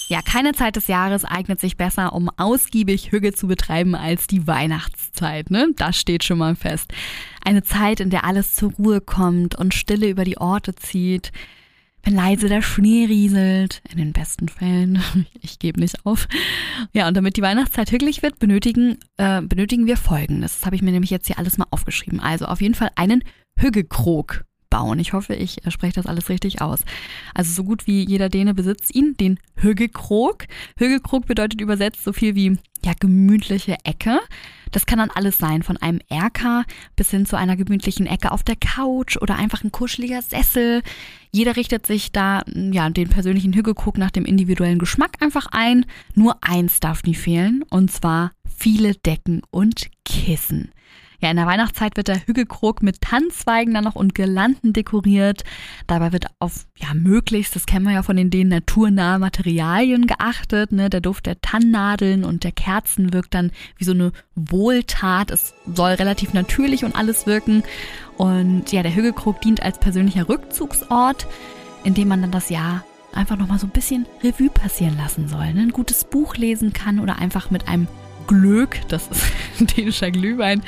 Ja, 0.07 0.21
keine 0.21 0.53
Zeit 0.53 0.75
des 0.75 0.87
Jahres 0.87 1.25
eignet 1.25 1.59
sich 1.59 1.75
besser, 1.75 2.13
um 2.13 2.29
ausgiebig 2.37 3.11
Hüge 3.11 3.33
zu 3.33 3.47
betreiben 3.47 3.95
als 3.95 4.27
die 4.27 4.47
Weihnachtszeit, 4.47 5.49
ne? 5.49 5.69
Das 5.75 5.97
steht 5.97 6.23
schon 6.23 6.37
mal 6.37 6.55
fest. 6.55 6.91
Eine 7.43 7.63
Zeit, 7.63 7.99
in 7.99 8.09
der 8.09 8.23
alles 8.23 8.53
zur 8.53 8.71
Ruhe 8.73 9.01
kommt 9.01 9.55
und 9.55 9.73
Stille 9.73 10.07
über 10.09 10.23
die 10.23 10.37
Orte 10.37 10.75
zieht 10.75 11.31
wenn 12.03 12.15
leise 12.15 12.49
der 12.49 12.61
Schnee 12.61 13.05
rieselt, 13.05 13.81
in 13.89 13.97
den 13.97 14.13
besten 14.13 14.49
Fällen, 14.49 15.01
ich 15.41 15.57
gebe 15.59 15.79
nicht 15.79 16.05
auf. 16.05 16.27
Ja, 16.91 17.07
und 17.07 17.15
damit 17.15 17.37
die 17.37 17.41
Weihnachtszeit 17.41 17.91
hügelig 17.91 18.21
wird, 18.21 18.39
benötigen, 18.39 18.97
äh, 19.17 19.41
benötigen 19.41 19.87
wir 19.87 19.97
Folgendes. 19.97 20.59
Das 20.59 20.65
habe 20.65 20.75
ich 20.75 20.81
mir 20.81 20.91
nämlich 20.91 21.11
jetzt 21.11 21.27
hier 21.27 21.39
alles 21.39 21.57
mal 21.57 21.67
aufgeschrieben. 21.71 22.19
Also 22.19 22.45
auf 22.45 22.61
jeden 22.61 22.75
Fall 22.75 22.91
einen 22.95 23.23
Hüggekrog 23.57 24.43
bauen. 24.69 24.97
Ich 24.99 25.13
hoffe, 25.13 25.35
ich 25.35 25.65
äh, 25.65 25.71
spreche 25.71 25.93
das 25.93 26.07
alles 26.07 26.29
richtig 26.29 26.61
aus. 26.61 26.79
Also 27.33 27.53
so 27.53 27.63
gut 27.63 27.87
wie 27.87 28.03
jeder 28.03 28.29
Däne 28.29 28.53
besitzt 28.53 28.93
ihn, 28.93 29.15
den 29.17 29.39
Hüggekrog. 29.55 30.45
Hüggekrog 30.77 31.27
bedeutet 31.27 31.61
übersetzt 31.61 32.03
so 32.03 32.11
viel 32.11 32.35
wie 32.35 32.57
ja 32.83 32.93
gemütliche 32.99 33.77
Ecke. 33.83 34.19
Das 34.73 34.87
kann 34.87 34.97
dann 34.99 35.11
alles 35.11 35.37
sein, 35.37 35.63
von 35.63 35.77
einem 35.77 36.01
Erker 36.09 36.65
bis 36.95 37.11
hin 37.11 37.25
zu 37.25 37.37
einer 37.37 37.55
gemütlichen 37.55 38.07
Ecke 38.07 38.31
auf 38.31 38.43
der 38.43 38.55
Couch 38.55 39.17
oder 39.17 39.35
einfach 39.35 39.63
ein 39.63 39.71
kuscheliger 39.71 40.21
Sessel. 40.21 40.81
Jeder 41.31 41.55
richtet 41.55 41.85
sich 41.85 42.11
da 42.11 42.43
ja 42.47 42.89
den 42.89 43.07
persönlichen 43.07 43.53
Hüggekrog 43.53 43.97
nach 43.97 44.11
dem 44.11 44.25
individuellen 44.25 44.79
Geschmack 44.79 45.21
einfach 45.21 45.47
ein. 45.51 45.85
Nur 46.15 46.37
eins 46.41 46.79
darf 46.79 47.03
nie 47.03 47.15
fehlen 47.15 47.63
und 47.69 47.91
zwar 47.91 48.31
viele 48.57 48.95
Decken 48.95 49.43
und 49.51 49.89
Kissen. 50.03 50.71
Ja, 51.23 51.29
in 51.29 51.37
der 51.37 51.45
Weihnachtszeit 51.45 51.95
wird 51.95 52.09
der 52.09 52.27
Hügelkrog 52.27 52.83
mit 52.83 52.99
Tanzzweigen 52.99 53.73
dann 53.73 53.85
noch 53.85 53.95
und 53.95 54.13
Girlanden 54.13 54.73
dekoriert. 54.73 55.45
Dabei 55.87 56.11
wird 56.11 56.25
auf, 56.39 56.65
ja, 56.75 56.93
möglichst, 56.93 57.55
das 57.55 57.65
kennen 57.65 57.85
wir 57.85 57.93
ja 57.93 58.03
von 58.03 58.17
den 58.17 58.29
Dänen, 58.29 58.49
naturnahe 58.49 59.19
Materialien 59.19 60.05
geachtet. 60.05 60.73
Ne? 60.73 60.89
Der 60.89 60.99
Duft 60.99 61.25
der 61.25 61.39
Tannennadeln 61.39 62.25
und 62.25 62.43
der 62.43 62.51
Kerzen 62.51 63.13
wirkt 63.13 63.35
dann 63.35 63.51
wie 63.77 63.85
so 63.85 63.93
eine 63.93 64.11
Wohltat. 64.35 65.31
Es 65.31 65.53
soll 65.73 65.91
relativ 65.91 66.33
natürlich 66.33 66.83
und 66.83 66.93
alles 66.93 67.25
wirken. 67.25 67.63
Und 68.17 68.73
ja, 68.73 68.83
der 68.83 68.93
Hügelkrog 68.93 69.39
dient 69.39 69.63
als 69.63 69.79
persönlicher 69.79 70.27
Rückzugsort, 70.27 71.25
in 71.85 71.93
dem 71.93 72.09
man 72.09 72.21
dann 72.21 72.31
das 72.31 72.49
Jahr 72.49 72.83
einfach 73.13 73.37
nochmal 73.37 73.59
so 73.59 73.67
ein 73.67 73.69
bisschen 73.69 74.07
Revue 74.21 74.49
passieren 74.49 74.97
lassen 74.97 75.29
soll. 75.29 75.53
Ne? 75.53 75.61
Ein 75.61 75.71
gutes 75.71 76.03
Buch 76.03 76.35
lesen 76.35 76.73
kann 76.73 76.99
oder 76.99 77.17
einfach 77.19 77.49
mit 77.49 77.69
einem 77.69 77.87
Glück, 78.27 78.79
das 78.87 79.07
ist 79.07 79.23
dänischer 79.77 80.11
Glühwein, 80.11 80.61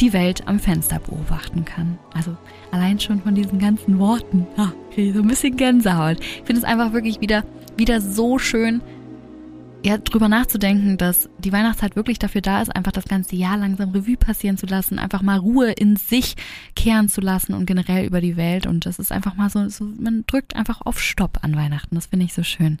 die 0.00 0.12
Welt 0.12 0.46
am 0.46 0.58
Fenster 0.58 0.98
beobachten 0.98 1.64
kann. 1.64 1.98
Also 2.14 2.36
allein 2.70 3.00
schon 3.00 3.22
von 3.22 3.34
diesen 3.34 3.58
ganzen 3.58 3.98
Worten, 3.98 4.46
ja, 4.56 4.72
kriege 4.92 5.08
ich 5.08 5.14
so 5.14 5.22
ein 5.22 5.28
bisschen 5.28 5.56
Gänsehaut. 5.56 6.18
Ich 6.20 6.42
finde 6.44 6.60
es 6.60 6.64
einfach 6.64 6.92
wirklich 6.92 7.20
wieder, 7.20 7.44
wieder 7.76 8.00
so 8.00 8.38
schön, 8.38 8.80
ja, 9.84 9.98
drüber 9.98 10.28
nachzudenken, 10.28 10.98
dass 10.98 11.28
die 11.38 11.52
Weihnachtszeit 11.52 11.94
wirklich 11.94 12.18
dafür 12.18 12.40
da 12.40 12.60
ist, 12.60 12.74
einfach 12.74 12.90
das 12.90 13.04
ganze 13.04 13.36
Jahr 13.36 13.56
langsam 13.56 13.90
Revue 13.90 14.16
passieren 14.16 14.56
zu 14.56 14.66
lassen, 14.66 14.98
einfach 14.98 15.22
mal 15.22 15.38
Ruhe 15.38 15.70
in 15.70 15.94
sich 15.94 16.34
kehren 16.74 17.08
zu 17.08 17.20
lassen 17.20 17.54
und 17.54 17.66
generell 17.66 18.04
über 18.04 18.20
die 18.20 18.36
Welt. 18.36 18.66
Und 18.66 18.84
das 18.84 18.98
ist 18.98 19.12
einfach 19.12 19.36
mal 19.36 19.48
so, 19.48 19.68
so 19.68 19.84
man 19.84 20.24
drückt 20.26 20.56
einfach 20.56 20.80
auf 20.84 21.00
Stopp 21.00 21.38
an 21.42 21.54
Weihnachten. 21.54 21.94
Das 21.94 22.06
finde 22.06 22.26
ich 22.26 22.34
so 22.34 22.42
schön. 22.42 22.78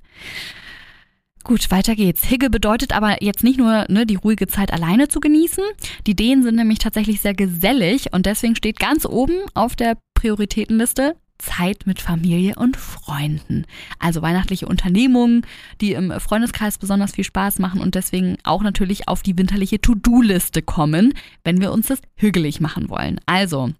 Gut, 1.46 1.70
weiter 1.70 1.94
geht's. 1.94 2.24
Higge 2.24 2.50
bedeutet 2.50 2.92
aber 2.92 3.22
jetzt 3.22 3.44
nicht 3.44 3.56
nur, 3.56 3.86
ne, 3.88 4.04
die 4.04 4.16
ruhige 4.16 4.48
Zeit 4.48 4.72
alleine 4.72 5.06
zu 5.06 5.20
genießen. 5.20 5.62
Die 6.04 6.16
Dänen 6.16 6.42
sind 6.42 6.56
nämlich 6.56 6.80
tatsächlich 6.80 7.20
sehr 7.20 7.34
gesellig 7.34 8.12
und 8.12 8.26
deswegen 8.26 8.56
steht 8.56 8.80
ganz 8.80 9.06
oben 9.06 9.34
auf 9.54 9.76
der 9.76 9.96
Prioritätenliste 10.14 11.14
Zeit 11.38 11.86
mit 11.86 12.00
Familie 12.00 12.54
und 12.56 12.76
Freunden. 12.76 13.64
Also 14.00 14.22
weihnachtliche 14.22 14.66
Unternehmungen, 14.66 15.46
die 15.80 15.92
im 15.92 16.10
Freundeskreis 16.18 16.78
besonders 16.78 17.12
viel 17.12 17.22
Spaß 17.22 17.60
machen 17.60 17.80
und 17.80 17.94
deswegen 17.94 18.38
auch 18.42 18.64
natürlich 18.64 19.06
auf 19.06 19.22
die 19.22 19.38
winterliche 19.38 19.80
To-Do-Liste 19.80 20.62
kommen, 20.62 21.14
wenn 21.44 21.60
wir 21.60 21.70
uns 21.70 21.86
das 21.86 22.00
hügelig 22.16 22.60
machen 22.60 22.88
wollen. 22.88 23.20
Also, 23.26 23.70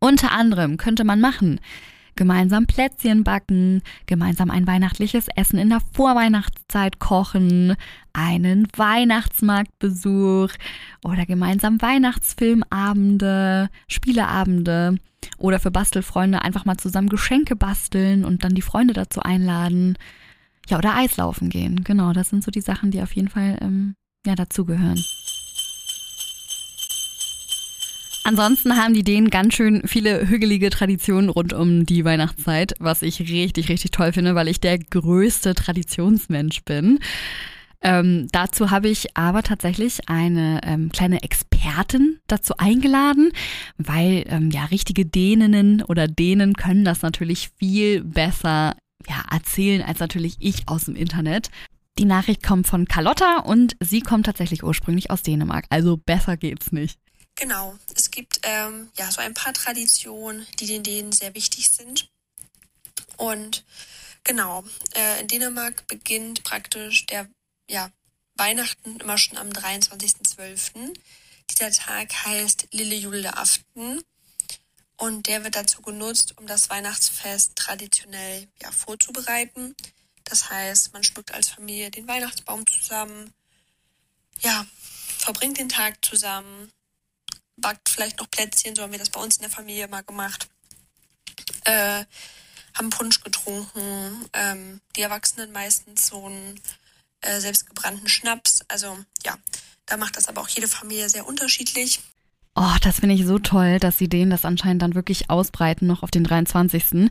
unter 0.00 0.32
anderem 0.32 0.76
könnte 0.76 1.04
man 1.04 1.22
machen, 1.22 1.60
gemeinsam 2.16 2.66
Plätzchen 2.66 3.24
backen, 3.24 3.82
gemeinsam 4.06 4.50
ein 4.50 4.66
weihnachtliches 4.66 5.26
Essen 5.36 5.58
in 5.58 5.70
der 5.70 5.80
Vorweihnachtszeit 5.92 6.98
kochen, 6.98 7.76
einen 8.12 8.66
Weihnachtsmarktbesuch 8.76 10.50
oder 11.04 11.26
gemeinsam 11.26 11.80
Weihnachtsfilmabende, 11.80 13.70
Spieleabende 13.88 14.98
oder 15.38 15.60
für 15.60 15.70
Bastelfreunde 15.70 16.42
einfach 16.42 16.64
mal 16.64 16.76
zusammen 16.76 17.08
Geschenke 17.08 17.56
basteln 17.56 18.24
und 18.24 18.44
dann 18.44 18.54
die 18.54 18.62
Freunde 18.62 18.94
dazu 18.94 19.20
einladen. 19.20 19.96
Ja, 20.68 20.78
oder 20.78 20.96
Eislaufen 20.96 21.50
gehen. 21.50 21.82
Genau, 21.84 22.12
das 22.12 22.30
sind 22.30 22.44
so 22.44 22.50
die 22.50 22.60
Sachen, 22.60 22.90
die 22.90 23.02
auf 23.02 23.12
jeden 23.12 23.28
Fall 23.28 23.58
ähm, 23.60 23.94
ja, 24.26 24.34
dazugehören. 24.34 25.02
Ansonsten 28.30 28.76
haben 28.76 28.94
die 28.94 29.02
Dänen 29.02 29.28
ganz 29.28 29.54
schön 29.54 29.82
viele 29.88 30.28
hügelige 30.28 30.70
Traditionen 30.70 31.30
rund 31.30 31.52
um 31.52 31.84
die 31.84 32.04
Weihnachtszeit, 32.04 32.74
was 32.78 33.02
ich 33.02 33.18
richtig, 33.18 33.68
richtig 33.68 33.90
toll 33.90 34.12
finde, 34.12 34.36
weil 34.36 34.46
ich 34.46 34.60
der 34.60 34.78
größte 34.78 35.52
Traditionsmensch 35.56 36.62
bin. 36.62 37.00
Ähm, 37.82 38.28
dazu 38.30 38.70
habe 38.70 38.88
ich 38.88 39.16
aber 39.16 39.42
tatsächlich 39.42 40.08
eine 40.08 40.60
ähm, 40.62 40.92
kleine 40.92 41.24
Expertin 41.24 42.20
dazu 42.28 42.54
eingeladen, 42.56 43.32
weil 43.78 44.22
ähm, 44.28 44.52
ja 44.52 44.66
richtige 44.66 45.04
Däninnen 45.04 45.82
oder 45.82 46.06
Dänen 46.06 46.52
können 46.54 46.84
das 46.84 47.02
natürlich 47.02 47.50
viel 47.58 48.04
besser 48.04 48.76
ja, 49.08 49.24
erzählen 49.28 49.82
als 49.82 49.98
natürlich 49.98 50.36
ich 50.38 50.68
aus 50.68 50.84
dem 50.84 50.94
Internet. 50.94 51.50
Die 51.98 52.04
Nachricht 52.04 52.44
kommt 52.44 52.68
von 52.68 52.86
Carlotta 52.86 53.40
und 53.40 53.74
sie 53.80 54.02
kommt 54.02 54.26
tatsächlich 54.26 54.62
ursprünglich 54.62 55.10
aus 55.10 55.22
Dänemark. 55.22 55.64
Also 55.68 55.96
besser 55.96 56.36
geht's 56.36 56.70
nicht. 56.70 56.96
Genau, 57.40 57.78
es 57.96 58.10
gibt 58.10 58.40
ähm, 58.42 58.90
ja 58.98 59.10
so 59.10 59.22
ein 59.22 59.32
paar 59.32 59.54
Traditionen, 59.54 60.46
die 60.58 60.66
den 60.66 60.82
Dänen 60.82 61.10
sehr 61.10 61.34
wichtig 61.34 61.70
sind. 61.70 62.10
Und 63.16 63.64
genau, 64.24 64.62
äh, 64.94 65.20
in 65.20 65.26
Dänemark 65.26 65.86
beginnt 65.86 66.44
praktisch 66.44 67.06
der 67.06 67.26
ja, 67.66 67.90
Weihnachten 68.34 69.00
immer 69.00 69.16
schon 69.16 69.38
am 69.38 69.48
23.12. 69.48 70.92
Dieser 71.50 71.72
Tag 71.72 72.12
heißt 72.26 72.68
Lille 72.72 72.94
Julde 72.94 73.34
Aften 73.38 74.04
und 74.98 75.26
der 75.26 75.42
wird 75.42 75.56
dazu 75.56 75.80
genutzt, 75.80 76.36
um 76.36 76.46
das 76.46 76.68
Weihnachtsfest 76.68 77.56
traditionell 77.56 78.48
ja, 78.60 78.70
vorzubereiten. 78.70 79.74
Das 80.24 80.50
heißt, 80.50 80.92
man 80.92 81.02
schmückt 81.02 81.32
als 81.32 81.48
Familie 81.48 81.90
den 81.90 82.06
Weihnachtsbaum 82.06 82.66
zusammen, 82.66 83.32
ja, 84.42 84.66
verbringt 85.16 85.56
den 85.56 85.70
Tag 85.70 86.04
zusammen, 86.04 86.70
backt 87.60 87.88
vielleicht 87.88 88.18
noch 88.18 88.30
Plätzchen, 88.30 88.74
so 88.74 88.82
haben 88.82 88.92
wir 88.92 88.98
das 88.98 89.10
bei 89.10 89.20
uns 89.20 89.36
in 89.36 89.42
der 89.42 89.50
Familie 89.50 89.88
mal 89.88 90.02
gemacht. 90.02 90.48
Äh, 91.64 92.04
haben 92.74 92.90
Punsch 92.90 93.22
getrunken, 93.22 94.28
ähm, 94.32 94.80
die 94.96 95.02
Erwachsenen 95.02 95.52
meistens 95.52 96.06
so 96.06 96.24
einen 96.24 96.60
äh, 97.20 97.40
selbstgebrannten 97.40 98.08
Schnaps. 98.08 98.60
Also 98.68 98.98
ja, 99.24 99.36
da 99.86 99.96
macht 99.96 100.16
das 100.16 100.28
aber 100.28 100.40
auch 100.40 100.48
jede 100.48 100.68
Familie 100.68 101.08
sehr 101.08 101.26
unterschiedlich. 101.26 102.00
Oh, 102.54 102.76
das 102.82 103.00
finde 103.00 103.14
ich 103.14 103.26
so 103.26 103.38
toll, 103.38 103.78
dass 103.78 103.98
sie 103.98 104.08
denen 104.08 104.30
das 104.30 104.44
anscheinend 104.44 104.82
dann 104.82 104.94
wirklich 104.94 105.30
ausbreiten, 105.30 105.86
noch 105.86 106.02
auf 106.02 106.10
den 106.10 106.24
23. 106.24 107.10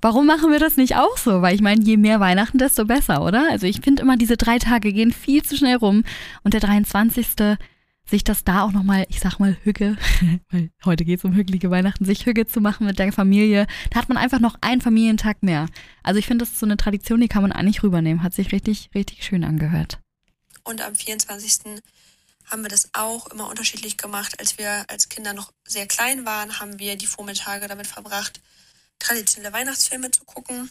Warum 0.00 0.26
machen 0.26 0.50
wir 0.50 0.58
das 0.58 0.76
nicht 0.76 0.96
auch 0.96 1.18
so? 1.18 1.42
Weil 1.42 1.54
ich 1.54 1.60
meine, 1.60 1.82
je 1.82 1.96
mehr 1.96 2.20
Weihnachten, 2.20 2.56
desto 2.56 2.86
besser, 2.86 3.22
oder? 3.22 3.50
Also 3.50 3.66
ich 3.66 3.80
finde 3.82 4.02
immer, 4.02 4.16
diese 4.16 4.36
drei 4.36 4.58
Tage 4.58 4.92
gehen 4.92 5.12
viel 5.12 5.42
zu 5.42 5.56
schnell 5.56 5.76
rum 5.76 6.04
und 6.42 6.54
der 6.54 6.60
23 6.60 7.26
sich 8.10 8.24
das 8.24 8.44
da 8.44 8.62
auch 8.62 8.72
nochmal, 8.72 9.06
ich 9.08 9.20
sag 9.20 9.38
mal 9.38 9.56
Hügge, 9.62 9.96
weil 10.50 10.70
heute 10.84 11.04
geht 11.04 11.20
es 11.20 11.24
um 11.24 11.34
hügelige 11.34 11.70
Weihnachten, 11.70 12.04
sich 12.04 12.26
Hügge 12.26 12.46
zu 12.46 12.60
machen 12.60 12.86
mit 12.86 12.98
der 12.98 13.12
Familie, 13.12 13.66
da 13.90 14.00
hat 14.00 14.08
man 14.08 14.18
einfach 14.18 14.40
noch 14.40 14.56
einen 14.60 14.80
Familientag 14.80 15.42
mehr. 15.42 15.66
Also 16.02 16.18
ich 16.18 16.26
finde, 16.26 16.44
das 16.44 16.52
ist 16.52 16.60
so 16.60 16.66
eine 16.66 16.76
Tradition, 16.76 17.20
die 17.20 17.28
kann 17.28 17.42
man 17.42 17.52
eigentlich 17.52 17.82
rübernehmen. 17.82 18.22
Hat 18.22 18.34
sich 18.34 18.52
richtig, 18.52 18.90
richtig 18.94 19.24
schön 19.24 19.44
angehört. 19.44 19.98
Und 20.64 20.82
am 20.82 20.94
24. 20.94 21.82
haben 22.46 22.62
wir 22.62 22.68
das 22.68 22.90
auch 22.92 23.28
immer 23.28 23.48
unterschiedlich 23.48 23.96
gemacht. 23.96 24.38
Als 24.38 24.58
wir 24.58 24.84
als 24.88 25.08
Kinder 25.08 25.32
noch 25.32 25.52
sehr 25.64 25.86
klein 25.86 26.26
waren, 26.26 26.60
haben 26.60 26.78
wir 26.78 26.96
die 26.96 27.06
Vormittage 27.06 27.68
damit 27.68 27.86
verbracht, 27.86 28.40
traditionelle 28.98 29.52
Weihnachtsfilme 29.52 30.10
zu 30.10 30.24
gucken. 30.24 30.70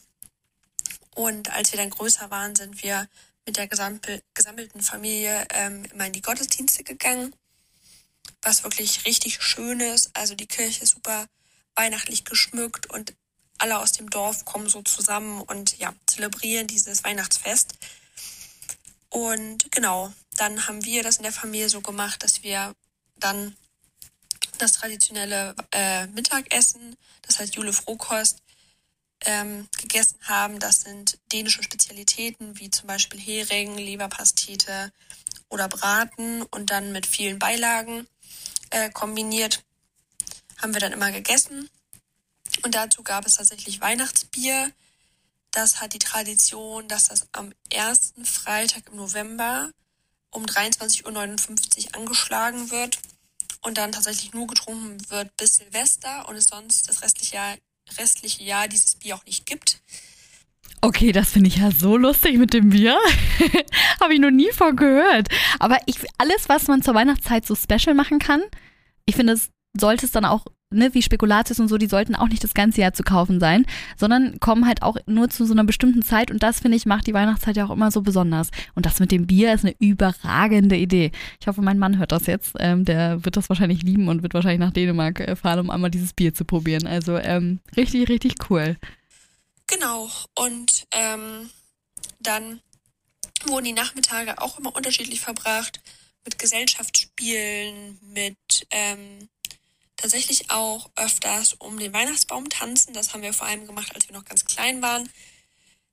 Und 1.16 1.52
als 1.52 1.72
wir 1.72 1.80
dann 1.80 1.90
größer 1.90 2.30
waren, 2.30 2.56
sind 2.56 2.84
wir 2.84 3.08
mit 3.50 3.58
der 3.58 3.68
gesammelten 3.68 4.82
Familie 4.82 5.48
ähm, 5.56 5.84
immer 5.86 6.06
in 6.06 6.14
die 6.14 6.22
Gottesdienste 6.22 6.84
gegangen, 6.84 7.34
was 8.44 8.64
wirklich 8.64 9.06
richtig 9.06 9.42
schön 9.42 9.80
ist. 9.80 10.12
Also 10.14 10.36
die 10.36 10.46
Kirche 10.46 10.84
ist 10.84 10.92
super 10.92 11.26
weihnachtlich 11.76 12.26
geschmückt 12.26 12.86
und 12.92 13.16
alle 13.58 13.80
aus 13.80 13.94
dem 13.94 14.10
Dorf 14.12 14.46
kommen 14.46 14.70
so 14.70 14.84
zusammen 14.84 15.42
und 15.42 15.80
ja, 15.80 15.96
zelebrieren 16.06 16.68
dieses 16.68 17.04
Weihnachtsfest. 17.04 17.74
Und 19.10 19.72
genau, 19.72 20.14
dann 20.38 20.68
haben 20.68 20.86
wir 20.86 21.02
das 21.02 21.18
in 21.18 21.24
der 21.24 21.32
Familie 21.32 21.70
so 21.70 21.82
gemacht, 21.82 22.24
dass 22.24 22.44
wir 22.44 22.76
dann 23.18 23.58
das 24.60 24.74
traditionelle 24.74 25.56
äh, 25.72 26.06
Mittagessen, 26.08 26.96
das 27.24 27.40
heißt 27.40 27.56
Jule 27.56 27.74
Frohkost, 27.74 28.44
ähm, 29.26 29.68
gegessen 29.78 30.18
haben. 30.24 30.60
Das 30.60 30.82
sind 30.82 31.20
dänische 31.32 31.64
Spezialitäten 31.64 32.60
wie 32.60 32.70
zum 32.70 32.88
Beispiel 32.88 33.20
Hering, 33.20 33.78
Leberpastete 33.78 34.92
oder 35.50 35.68
Braten 35.68 36.44
und 36.44 36.72
dann 36.72 36.92
mit 36.92 37.06
vielen 37.06 37.40
Beilagen 37.40 38.08
äh, 38.70 38.90
kombiniert 38.92 39.64
haben 40.62 40.74
wir 40.74 40.82
dann 40.82 40.94
immer 40.94 41.12
gegessen. 41.12 41.70
Und 42.64 42.76
dazu 42.76 43.04
gab 43.04 43.26
es 43.26 43.36
tatsächlich 43.36 43.82
Weihnachtsbier. 43.82 44.72
Das 45.52 45.82
hat 45.82 45.94
die 45.94 46.00
Tradition, 46.00 46.88
dass 46.88 47.08
das 47.08 47.28
am 47.32 47.54
ersten 47.72 48.26
Freitag 48.26 48.88
im 48.88 48.98
November 48.98 49.72
um 50.32 50.46
23.59 50.46 51.88
Uhr 51.88 51.96
angeschlagen 51.96 52.70
wird 52.70 53.00
und 53.62 53.78
dann 53.78 53.92
tatsächlich 53.92 54.34
nur 54.34 54.48
getrunken 54.48 55.10
wird 55.10 55.36
bis 55.38 55.56
Silvester 55.56 56.28
und 56.28 56.36
es 56.36 56.46
sonst 56.46 56.88
das 56.88 57.02
restliche 57.02 57.36
Jahr 57.36 57.58
restliche 57.98 58.44
Jahr 58.44 58.68
dieses 58.68 58.96
Bier 58.96 59.16
auch 59.16 59.26
nicht 59.26 59.46
gibt. 59.46 59.82
Okay, 60.82 61.12
das 61.12 61.32
finde 61.32 61.50
ich 61.50 61.58
ja 61.58 61.72
so 61.72 61.98
lustig 61.98 62.38
mit 62.38 62.54
dem 62.54 62.70
Bier. 62.70 62.98
Habe 64.02 64.14
ich 64.14 64.20
noch 64.20 64.32
nie 64.32 64.52
von 64.52 64.76
gehört. 64.76 65.28
Aber 65.60 65.78
ich, 65.86 65.98
alles, 66.18 66.48
was 66.48 66.68
man 66.68 66.82
zur 66.82 66.96
Weihnachtszeit 66.96 67.46
so 67.46 67.56
special 67.56 67.96
machen 67.96 68.20
kann, 68.20 68.42
ich 69.06 69.16
finde, 69.16 69.34
es 69.34 69.50
sollte 69.78 70.06
es 70.06 70.12
dann 70.12 70.26
auch 70.26 70.46
ne, 70.72 70.94
wie 70.94 71.02
Spekulatius 71.02 71.60
und 71.60 71.68
so, 71.68 71.78
die 71.78 71.88
sollten 71.88 72.16
auch 72.16 72.28
nicht 72.28 72.44
das 72.44 72.54
ganze 72.54 72.82
Jahr 72.82 72.94
zu 72.94 73.04
kaufen 73.04 73.40
sein, 73.40 73.66
sondern 73.98 74.40
kommen 74.40 74.68
halt 74.68 74.84
auch 74.84 74.98
nur 75.06 75.30
zu 75.30 75.46
so 75.46 75.54
einer 75.54 75.64
bestimmten 75.64 76.02
Zeit 76.02 76.32
und 76.32 76.44
das, 76.44 76.60
finde 76.60 76.78
ich, 76.78 76.86
macht 76.86 77.08
die 77.08 77.14
Weihnachtszeit 77.14 77.58
ja 77.58 77.66
auch 77.66 77.72
immer 77.72 77.92
so 77.92 78.02
besonders. 78.02 78.50
Und 78.76 78.86
das 78.86 79.00
mit 79.00 79.12
dem 79.12 79.28
Bier 79.28 79.54
ist 79.54 79.66
eine 79.66 79.76
überragende 79.80 80.76
Idee. 80.76 81.12
Ich 81.40 81.48
hoffe, 81.48 81.62
mein 81.62 81.80
Mann 81.80 81.98
hört 81.98 82.12
das 82.12 82.28
jetzt. 82.28 82.54
Ähm, 82.60 82.86
der 82.86 83.24
wird 83.26 83.38
das 83.38 83.50
wahrscheinlich 83.50 83.84
lieben 83.84 84.08
und 84.08 84.22
wird 84.24 84.34
wahrscheinlich 84.34 84.60
nach 84.60 84.74
Dänemark 84.74 85.20
äh, 85.20 85.36
fahren, 85.36 85.60
um 85.60 85.70
einmal 85.70 85.92
dieses 85.92 86.14
Bier 86.14 86.34
zu 86.34 86.46
probieren. 86.46 86.86
Also 86.86 87.18
ähm, 87.18 87.60
richtig, 87.76 88.10
richtig 88.10 88.36
cool. 88.50 88.78
Genau. 89.68 90.10
Und 90.36 90.88
ähm, 90.92 91.50
dann 92.20 92.62
wurden 93.48 93.66
die 93.66 93.74
Nachmittage 93.74 94.42
auch 94.42 94.60
immer 94.60 94.76
unterschiedlich 94.76 95.22
verbracht 95.22 95.82
mit 96.26 96.38
Gesellschaftsspielen, 96.38 97.98
mit 98.14 98.38
ähm, 98.72 99.30
tatsächlich 100.00 100.50
auch 100.50 100.90
öfters 100.96 101.54
um 101.54 101.78
den 101.78 101.94
Weihnachtsbaum 101.94 102.50
tanzen. 102.50 102.94
Das 102.94 103.14
haben 103.14 103.22
wir 103.22 103.34
vor 103.34 103.48
allem 103.48 103.68
gemacht, 103.68 103.94
als 103.94 104.08
wir 104.08 104.16
noch 104.16 104.26
ganz 104.26 104.46
klein 104.46 104.82
waren. 104.82 105.10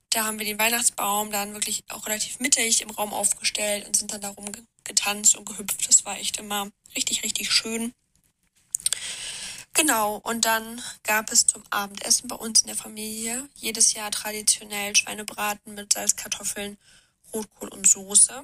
Da 0.09 0.25
haben 0.25 0.39
wir 0.39 0.45
den 0.45 0.59
Weihnachtsbaum 0.59 1.31
dann 1.31 1.53
wirklich 1.53 1.83
auch 1.89 2.05
relativ 2.07 2.39
mittig 2.39 2.81
im 2.81 2.89
Raum 2.89 3.13
aufgestellt 3.13 3.85
und 3.85 3.97
sind 3.97 4.13
dann 4.13 4.21
darum 4.21 4.45
getanzt 4.85 5.35
und 5.35 5.45
gehüpft. 5.45 5.87
Das 5.87 6.05
war 6.05 6.17
echt 6.17 6.37
immer 6.37 6.69
richtig, 6.95 7.23
richtig 7.23 7.51
schön. 7.51 7.93
Genau, 9.73 10.15
und 10.23 10.45
dann 10.45 10.81
gab 11.03 11.31
es 11.31 11.45
zum 11.45 11.63
Abendessen 11.69 12.29
bei 12.29 12.35
uns 12.35 12.61
in 12.61 12.67
der 12.67 12.75
Familie 12.75 13.47
jedes 13.53 13.93
Jahr 13.93 14.09
traditionell 14.09 14.95
Schweinebraten 14.95 15.75
mit 15.75 15.93
Salzkartoffeln, 15.93 16.77
Rotkohl 17.33 17.67
und 17.67 17.85
Soße. 17.85 18.41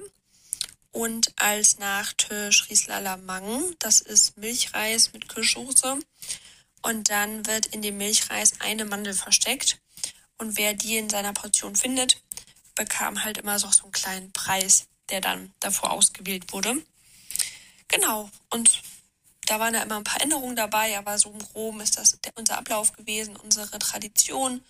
Und 0.94 1.32
als 1.40 1.78
Nachtisch 1.78 2.70
Riesler 2.70 3.00
Lamang, 3.00 3.74
das 3.80 4.00
ist 4.00 4.36
Milchreis 4.36 5.12
mit 5.12 5.28
Kirschsoße. 5.28 5.98
Und 6.82 7.10
dann 7.10 7.44
wird 7.46 7.66
in 7.66 7.82
dem 7.82 7.96
Milchreis 7.96 8.52
eine 8.60 8.84
Mandel 8.84 9.12
versteckt. 9.12 9.80
Und 10.38 10.56
wer 10.56 10.72
die 10.72 10.96
in 10.96 11.10
seiner 11.10 11.32
Portion 11.32 11.74
findet, 11.74 12.22
bekam 12.76 13.24
halt 13.24 13.38
immer 13.38 13.58
so, 13.58 13.66
einen 13.82 13.90
kleinen 13.90 14.30
Preis, 14.30 14.86
der 15.10 15.20
dann 15.20 15.52
davor 15.58 15.90
ausgewählt 15.90 16.52
wurde. 16.52 16.76
Genau. 17.88 18.30
Und 18.50 18.80
da 19.46 19.58
waren 19.58 19.74
ja 19.74 19.82
immer 19.82 19.96
ein 19.96 20.04
paar 20.04 20.22
Änderungen 20.22 20.54
dabei, 20.54 20.96
aber 20.96 21.18
so 21.18 21.32
im 21.32 21.40
Groben 21.40 21.80
ist 21.80 21.98
das 21.98 22.16
unser 22.36 22.56
Ablauf 22.56 22.92
gewesen, 22.92 23.34
unsere 23.34 23.80
Tradition. 23.80 24.64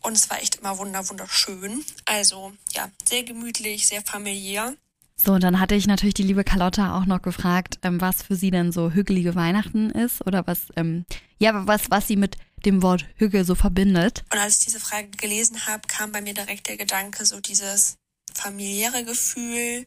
Und 0.00 0.14
es 0.14 0.30
war 0.30 0.40
echt 0.40 0.56
immer 0.56 0.78
wunder, 0.78 1.06
wunderschön. 1.06 1.84
Also 2.06 2.54
ja, 2.72 2.90
sehr 3.06 3.24
gemütlich, 3.24 3.86
sehr 3.86 4.00
familiär. 4.00 4.74
So, 5.20 5.32
und 5.32 5.42
dann 5.42 5.58
hatte 5.58 5.74
ich 5.74 5.86
natürlich 5.86 6.14
die 6.14 6.22
liebe 6.22 6.44
Carlotta 6.44 6.96
auch 6.96 7.04
noch 7.04 7.20
gefragt, 7.22 7.78
ähm, 7.82 8.00
was 8.00 8.22
für 8.22 8.36
sie 8.36 8.50
denn 8.50 8.70
so 8.70 8.92
hügelige 8.92 9.34
Weihnachten 9.34 9.90
ist 9.90 10.24
oder 10.26 10.46
was, 10.46 10.68
ähm, 10.76 11.04
ja, 11.38 11.66
was, 11.66 11.90
was 11.90 12.06
sie 12.06 12.16
mit 12.16 12.36
dem 12.64 12.82
Wort 12.82 13.04
Hügel 13.16 13.44
so 13.44 13.54
verbindet. 13.54 14.24
Und 14.32 14.38
als 14.38 14.58
ich 14.58 14.66
diese 14.66 14.80
Frage 14.80 15.10
gelesen 15.10 15.66
habe, 15.66 15.86
kam 15.88 16.12
bei 16.12 16.20
mir 16.20 16.34
direkt 16.34 16.68
der 16.68 16.76
Gedanke, 16.76 17.24
so 17.24 17.40
dieses 17.40 17.98
familiäre 18.32 19.04
Gefühl 19.04 19.86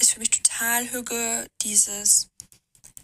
ist 0.00 0.12
für 0.12 0.20
mich 0.20 0.30
total 0.30 0.90
Hüge, 0.90 1.46
dieses 1.62 2.28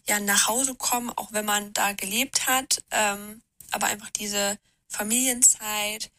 ja 0.09 0.21
nach 0.21 0.49
Hause 0.49 0.75
kommen, 0.75 1.11
auch 1.11 1.33
wenn 1.33 1.45
man 1.45 1.73
da 1.73 1.93
gelebt 1.93 2.47
hat, 2.47 2.83
ähm, 2.91 3.43
aber 3.71 3.87
einfach 3.87 4.11
diese 4.11 4.59
Familienzeit. 4.89 6.11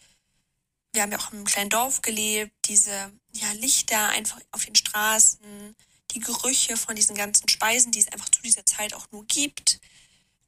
Wir 0.96 1.02
haben 1.02 1.12
ja 1.12 1.20
auch 1.20 1.32
einem 1.32 1.44
kleinen 1.44 1.70
Dorf 1.70 2.02
gelebt, 2.02 2.54
diese 2.66 3.12
ja, 3.34 3.52
Lichter 3.54 4.10
einfach 4.10 4.40
auf 4.52 4.64
den 4.66 4.76
Straßen, 4.76 5.76
die 6.12 6.20
Gerüche 6.22 6.78
von 6.78 6.96
diesen 6.96 7.16
ganzen 7.16 7.50
Speisen, 7.50 7.92
die 7.92 8.00
es 8.00 8.08
einfach 8.08 8.30
zu 8.30 8.42
dieser 8.42 8.66
Zeit 8.66 8.94
auch 8.94 9.06
nur 9.12 9.26
gibt. 9.26 9.80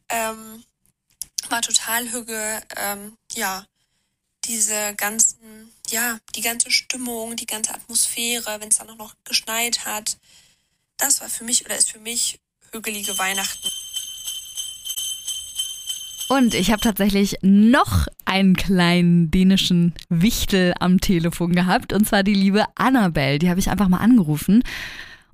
Ähm, 0.08 0.64
war 1.50 1.62
total 1.62 2.12
hüge, 2.12 2.64
ähm, 2.78 3.18
ja, 3.34 3.66
diese 4.46 4.96
ganzen, 4.96 5.74
ja, 5.90 6.20
die 6.36 6.42
ganze 6.42 6.72
Stimmung, 6.72 7.36
die 7.36 7.46
ganze 7.46 7.74
Atmosphäre, 7.74 8.62
wenn 8.62 8.70
es 8.70 8.78
dann 8.78 8.90
auch 8.90 8.96
noch 8.96 9.16
geschneit 9.26 9.86
hat. 9.86 10.18
Das 10.96 11.20
war 11.20 11.30
für 11.30 11.44
mich 11.44 11.66
oder 11.66 11.78
ist 11.78 11.92
für 11.92 12.00
mich 12.00 12.40
hügelige 12.72 13.18
Weihnachten. 13.18 13.70
Und 16.30 16.54
ich 16.54 16.72
habe 16.72 16.82
tatsächlich 16.82 17.38
noch 17.42 18.08
einen 18.26 18.56
kleinen 18.56 19.32
dänischen 19.32 19.94
Wichtel 20.10 20.74
am 20.80 21.00
Telefon 21.00 21.54
gehabt. 21.54 21.94
Und 21.94 22.06
zwar 22.06 22.24
die 22.24 22.34
liebe 22.34 22.66
Annabelle. 22.76 23.40
Die 23.40 23.50
habe 23.50 23.60
ich 23.60 23.70
einfach 23.70 23.88
mal 23.88 24.00
angerufen 24.00 24.64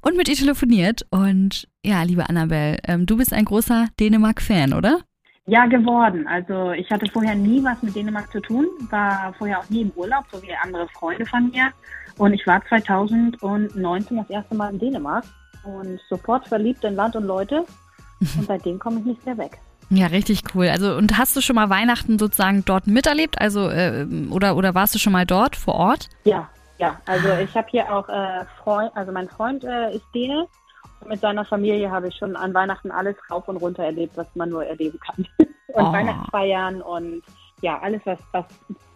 und 0.02 0.16
mit 0.16 0.30
ihr 0.30 0.36
telefoniert. 0.36 1.06
Und 1.10 1.68
ja, 1.84 2.04
liebe 2.04 2.30
Annabelle, 2.30 2.78
ähm, 2.86 3.08
du 3.08 3.18
bist 3.18 3.34
ein 3.34 3.46
großer 3.46 3.88
Dänemark-Fan, 4.00 4.74
oder? 4.74 5.00
Ja, 5.48 5.66
geworden. 5.66 6.28
Also 6.28 6.72
ich 6.72 6.90
hatte 6.92 7.10
vorher 7.12 7.36
nie 7.36 7.64
was 7.64 7.82
mit 7.82 7.96
Dänemark 7.96 8.32
zu 8.32 8.40
tun, 8.40 8.68
war 8.90 9.34
vorher 9.38 9.60
auch 9.60 9.70
nie 9.70 9.82
im 9.82 9.92
Urlaub, 9.96 10.26
so 10.32 10.42
wie 10.42 10.54
andere 10.64 10.88
Freunde 10.90 11.26
von 11.26 11.50
mir. 11.50 11.72
Und 12.18 12.34
ich 12.34 12.46
war 12.46 12.64
2019 12.68 14.18
das 14.18 14.30
erste 14.30 14.56
Mal 14.56 14.72
in 14.72 14.80
Dänemark 14.80 15.26
und 15.64 16.00
sofort 16.08 16.48
verliebt 16.48 16.84
in 16.84 16.96
Land 16.96 17.16
und 17.16 17.26
Leute. 17.26 17.66
Und 18.38 18.46
seitdem 18.46 18.80
komme 18.80 19.00
ich 19.00 19.06
nicht 19.06 19.26
mehr 19.26 19.38
weg. 19.38 19.60
Ja, 19.90 20.08
richtig 20.08 20.42
cool. 20.54 20.70
Also 20.70 20.96
und 20.96 21.18
hast 21.18 21.36
du 21.36 21.42
schon 21.42 21.56
mal 21.56 21.70
Weihnachten 21.70 22.20
sozusagen 22.20 22.64
dort 22.66 22.88
miterlebt? 22.88 23.40
Also 23.40 23.70
äh, 23.70 24.06
oder 24.30 24.56
oder 24.56 24.74
warst 24.76 24.96
du 24.96 25.00
schon 25.00 25.14
mal 25.14 25.26
dort 25.26 25.56
vor 25.56 25.76
Ort? 25.76 26.10
Ja, 26.24 26.50
ja. 26.78 27.00
Also 27.06 27.30
ich 27.44 27.56
habe 27.56 27.68
hier 27.70 27.94
auch 27.94 28.08
äh, 28.10 28.46
Freund, 28.64 28.92
also 28.96 29.12
mein 29.12 29.30
Freund 29.30 29.64
äh, 29.64 29.96
ist 29.96 30.06
Däne. 30.14 30.48
Und 31.02 31.10
mit 31.10 31.20
seiner 31.20 31.46
Familie 31.46 31.92
habe 31.92 32.08
ich 32.08 32.16
schon 32.16 32.36
an 32.36 32.54
Weihnachten 32.54 32.92
alles 32.92 33.16
rauf 33.30 33.48
und 33.48 33.58
runter 33.58 33.84
erlebt, 33.84 34.16
was 34.16 34.28
man 34.36 34.50
nur 34.50 34.66
erleben 34.66 35.00
kann. 35.00 35.28
und 35.40 35.86
oh. 35.86 35.92
Weihnachtsfeiern 35.92 36.82
und 36.82 37.24
ja, 37.62 37.80
alles, 37.80 38.02
was, 38.06 38.20
was 38.32 38.46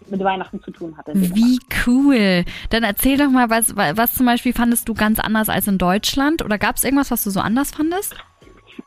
mit 0.09 0.23
Weihnachten 0.23 0.61
zu 0.61 0.71
tun 0.71 0.97
hatte. 0.97 1.13
Wie 1.15 1.59
cool. 1.85 2.45
Dann 2.69 2.83
erzähl 2.83 3.17
doch 3.17 3.29
mal, 3.29 3.49
was, 3.49 3.75
was 3.75 4.13
zum 4.13 4.25
Beispiel 4.25 4.53
fandest 4.53 4.87
du 4.87 4.93
ganz 4.93 5.19
anders 5.19 5.49
als 5.49 5.67
in 5.67 5.77
Deutschland? 5.77 6.43
Oder 6.43 6.57
gab 6.57 6.75
es 6.75 6.83
irgendwas, 6.83 7.11
was 7.11 7.23
du 7.23 7.29
so 7.29 7.39
anders 7.39 7.71
fandest? 7.71 8.15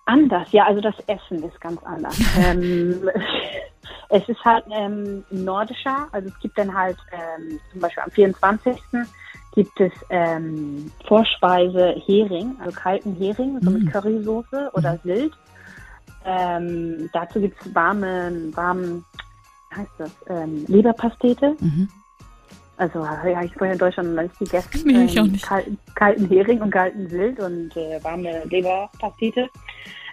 Anders, 0.05 0.50
ja, 0.53 0.64
also 0.64 0.81
das 0.81 0.94
Essen 1.07 1.42
ist 1.42 1.61
ganz 1.61 1.83
anders. 1.85 2.18
ähm, 2.38 3.09
es 4.09 4.29
ist 4.29 4.44
halt 4.44 4.64
ähm, 4.70 5.24
nordischer, 5.31 6.09
also 6.12 6.29
es 6.29 6.38
gibt 6.40 6.59
dann 6.59 6.74
halt 6.74 6.98
ähm, 7.12 7.61
zum 7.72 7.81
Beispiel 7.81 8.03
am 8.03 8.11
24. 8.11 8.81
gibt 9.55 9.81
es 9.81 9.92
ähm, 10.11 10.90
Vorspeise 11.07 11.94
Hering, 12.07 12.57
also 12.61 12.79
kalten 12.79 13.14
Hering, 13.16 13.59
so 13.61 13.70
mit 13.70 13.85
mm. 13.85 13.88
Currysoße 13.88 14.70
oder 14.74 14.94
mm. 14.94 15.00
Sylt. 15.05 15.33
Ähm, 16.24 17.11
dazu 17.12 17.40
gibt 17.40 17.61
es 17.61 17.74
warme, 17.74 18.50
warmen, 18.55 19.05
heißt 19.74 19.90
das, 19.98 20.11
ähm, 20.29 20.64
Leberpastete. 20.68 21.57
Mhm. 21.59 21.88
Also 22.80 23.04
ja, 23.04 23.42
ich 23.42 23.52
vorher 23.52 23.74
in 23.74 23.78
Deutschland 23.78 24.14
noch 24.14 24.22
nicht 24.22 24.38
gegessen. 24.38 24.82
Nee, 24.86 25.04
ich 25.04 25.20
auch 25.20 25.24
nicht. 25.24 25.46
Kalten, 25.46 25.78
kalten 25.94 26.26
Hering 26.28 26.62
und 26.62 26.70
kalten 26.70 27.10
Sylt 27.10 27.38
und 27.38 27.76
äh, 27.76 28.02
warme 28.02 28.42
Leberpastete. 28.44 29.50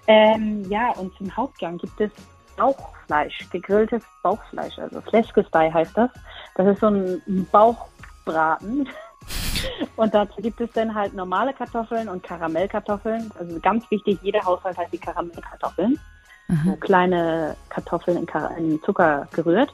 Ähm, 0.06 0.65
ja, 0.69 0.91
und 0.97 1.15
zum 1.15 1.34
Hauptgang 1.36 1.77
gibt 1.77 2.01
es 2.01 2.12
Bauchfleisch, 2.58 3.47
gegrilltes 3.51 4.03
Bauchfleisch, 4.21 4.77
also 4.80 4.99
Fleskestei 4.99 5.71
heißt 5.71 5.95
das. 5.95 6.10
Das 6.56 6.67
ist 6.67 6.82
so 6.82 6.88
ein 6.88 7.47
Bauchbraten. 7.53 8.89
Und 9.95 10.13
dazu 10.13 10.41
gibt 10.41 10.62
es 10.62 10.71
dann 10.73 10.93
halt 10.93 11.13
normale 11.13 11.51
Kartoffeln 11.51 12.08
und 12.08 12.21
Karamellkartoffeln. 12.21 13.32
Also 13.39 13.60
ganz 13.60 13.89
wichtig, 13.89 14.19
jeder 14.21 14.41
Haushalt 14.41 14.77
hat 14.77 14.93
die 14.93 14.99
Karamellkartoffeln. 14.99 15.99
Mhm. 16.47 16.62
So 16.63 16.75
kleine 16.75 17.56
Kartoffeln 17.69 18.27
in 18.58 18.82
Zucker 18.84 19.27
gerührt 19.34 19.73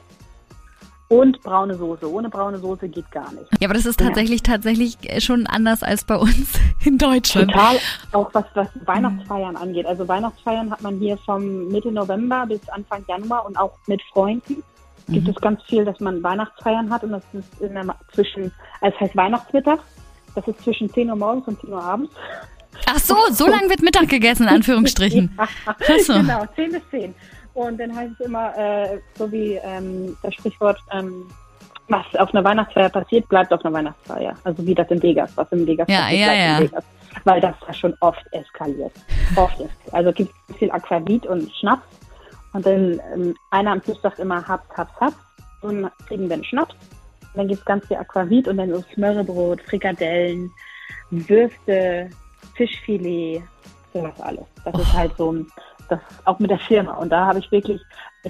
und 1.20 1.40
braune 1.42 1.76
Soße. 1.76 2.10
Ohne 2.10 2.28
braune 2.28 2.58
Soße 2.58 2.88
geht 2.88 3.10
gar 3.10 3.30
nicht. 3.32 3.46
Ja, 3.60 3.68
aber 3.68 3.74
das 3.74 3.86
ist 3.86 4.00
tatsächlich 4.00 4.40
ja. 4.46 4.54
tatsächlich 4.54 4.98
schon 5.18 5.46
anders 5.46 5.82
als 5.82 6.04
bei 6.04 6.16
uns 6.16 6.58
in 6.84 6.98
Deutschland. 6.98 7.52
Total, 7.52 7.76
auch 8.12 8.30
was, 8.32 8.44
was 8.54 8.68
Weihnachtsfeiern 8.84 9.56
angeht. 9.56 9.86
Also 9.86 10.06
Weihnachtsfeiern 10.08 10.70
hat 10.70 10.82
man 10.82 10.98
hier 10.98 11.16
vom 11.18 11.68
Mitte 11.68 11.92
November 11.92 12.46
bis 12.46 12.68
Anfang 12.68 13.04
Januar 13.08 13.46
und 13.46 13.56
auch 13.56 13.78
mit 13.86 14.02
Freunden 14.12 14.62
gibt 15.08 15.26
mhm. 15.26 15.34
es 15.36 15.40
ganz 15.42 15.62
viel, 15.64 15.84
dass 15.84 16.00
man 16.00 16.22
Weihnachtsfeiern 16.22 16.90
hat 16.90 17.04
und 17.04 17.12
das 17.12 17.22
ist 17.34 17.60
in 17.60 17.74
der, 17.74 17.94
zwischen, 18.14 18.50
also 18.80 18.98
heißt 19.00 19.14
Weihnachtsmittag, 19.14 19.78
das 20.34 20.48
ist 20.48 20.62
zwischen 20.62 20.88
10 20.88 21.10
Uhr 21.10 21.16
morgens 21.16 21.46
und 21.46 21.60
10 21.60 21.70
Uhr 21.70 21.82
abends. 21.82 22.14
Ach 22.86 22.98
so, 22.98 23.14
so 23.30 23.46
lange 23.46 23.68
wird 23.68 23.82
Mittag 23.82 24.08
gegessen, 24.08 24.44
in 24.44 24.48
Anführungsstrichen. 24.48 25.38
ja. 25.86 26.04
Genau, 26.06 26.46
10 26.56 26.72
bis 26.72 26.82
10. 26.90 27.14
Und 27.54 27.78
dann 27.78 27.94
heißt 27.94 28.14
es 28.18 28.26
immer, 28.26 28.56
äh, 28.56 28.98
so 29.16 29.30
wie 29.30 29.54
ähm, 29.62 30.16
das 30.22 30.34
Sprichwort, 30.34 30.78
ähm, 30.92 31.26
was 31.88 32.04
auf 32.16 32.34
einer 32.34 32.44
Weihnachtsfeier 32.44 32.88
passiert, 32.88 33.28
bleibt 33.28 33.52
auf 33.52 33.64
einer 33.64 33.74
Weihnachtsfeier. 33.74 34.34
Also 34.42 34.66
wie 34.66 34.74
das 34.74 34.90
in 34.90 35.02
Vegas, 35.02 35.30
was 35.36 35.50
in 35.52 35.66
Vegas 35.66 35.86
ja, 35.88 36.00
passiert, 36.00 36.20
ja, 36.20 36.26
bleibt 36.26 36.40
ja. 36.40 36.58
in 36.58 36.64
Vegas. 36.64 36.84
Weil 37.24 37.40
das 37.40 37.54
da 37.64 37.72
schon 37.72 37.94
oft 38.00 38.24
eskaliert. 38.32 38.92
Oft 39.36 39.60
eskaliert. 39.60 39.70
Also 39.92 40.12
gibt 40.12 40.34
es 40.48 40.56
viel 40.56 40.70
Aquavit 40.70 41.26
und 41.26 41.50
Schnaps. 41.54 41.86
Und 42.52 42.66
dann 42.66 43.00
ähm, 43.12 43.36
einer 43.50 43.72
am 43.72 43.82
Tisch 43.82 43.98
sagt 44.02 44.18
immer 44.18 44.46
Haps, 44.46 44.68
Haps, 44.76 45.00
Haps. 45.00 45.16
Und 45.62 45.90
kriegen 46.08 46.28
dann 46.28 46.42
Schnaps. 46.42 46.74
Und 46.74 47.38
dann 47.38 47.48
gibt 47.48 47.60
es 47.60 47.64
ganz 47.64 47.86
viel 47.86 47.96
Aquavit 47.96 48.48
und 48.48 48.56
dann 48.56 48.70
so 48.70 48.82
Smörrebrot, 48.94 49.60
Frikadellen, 49.62 50.50
Würste, 51.10 52.10
Fischfilet, 52.54 53.42
sowas 53.92 54.20
alles. 54.20 54.44
Das 54.64 54.74
oh. 54.74 54.78
ist 54.78 54.92
halt 54.92 55.16
so 55.16 55.32
ein 55.32 55.46
das 55.88 56.00
auch 56.24 56.38
mit 56.38 56.50
der 56.50 56.58
Firma. 56.58 56.94
Und 56.94 57.10
da 57.10 57.26
habe 57.26 57.38
ich 57.38 57.50
wirklich 57.50 57.80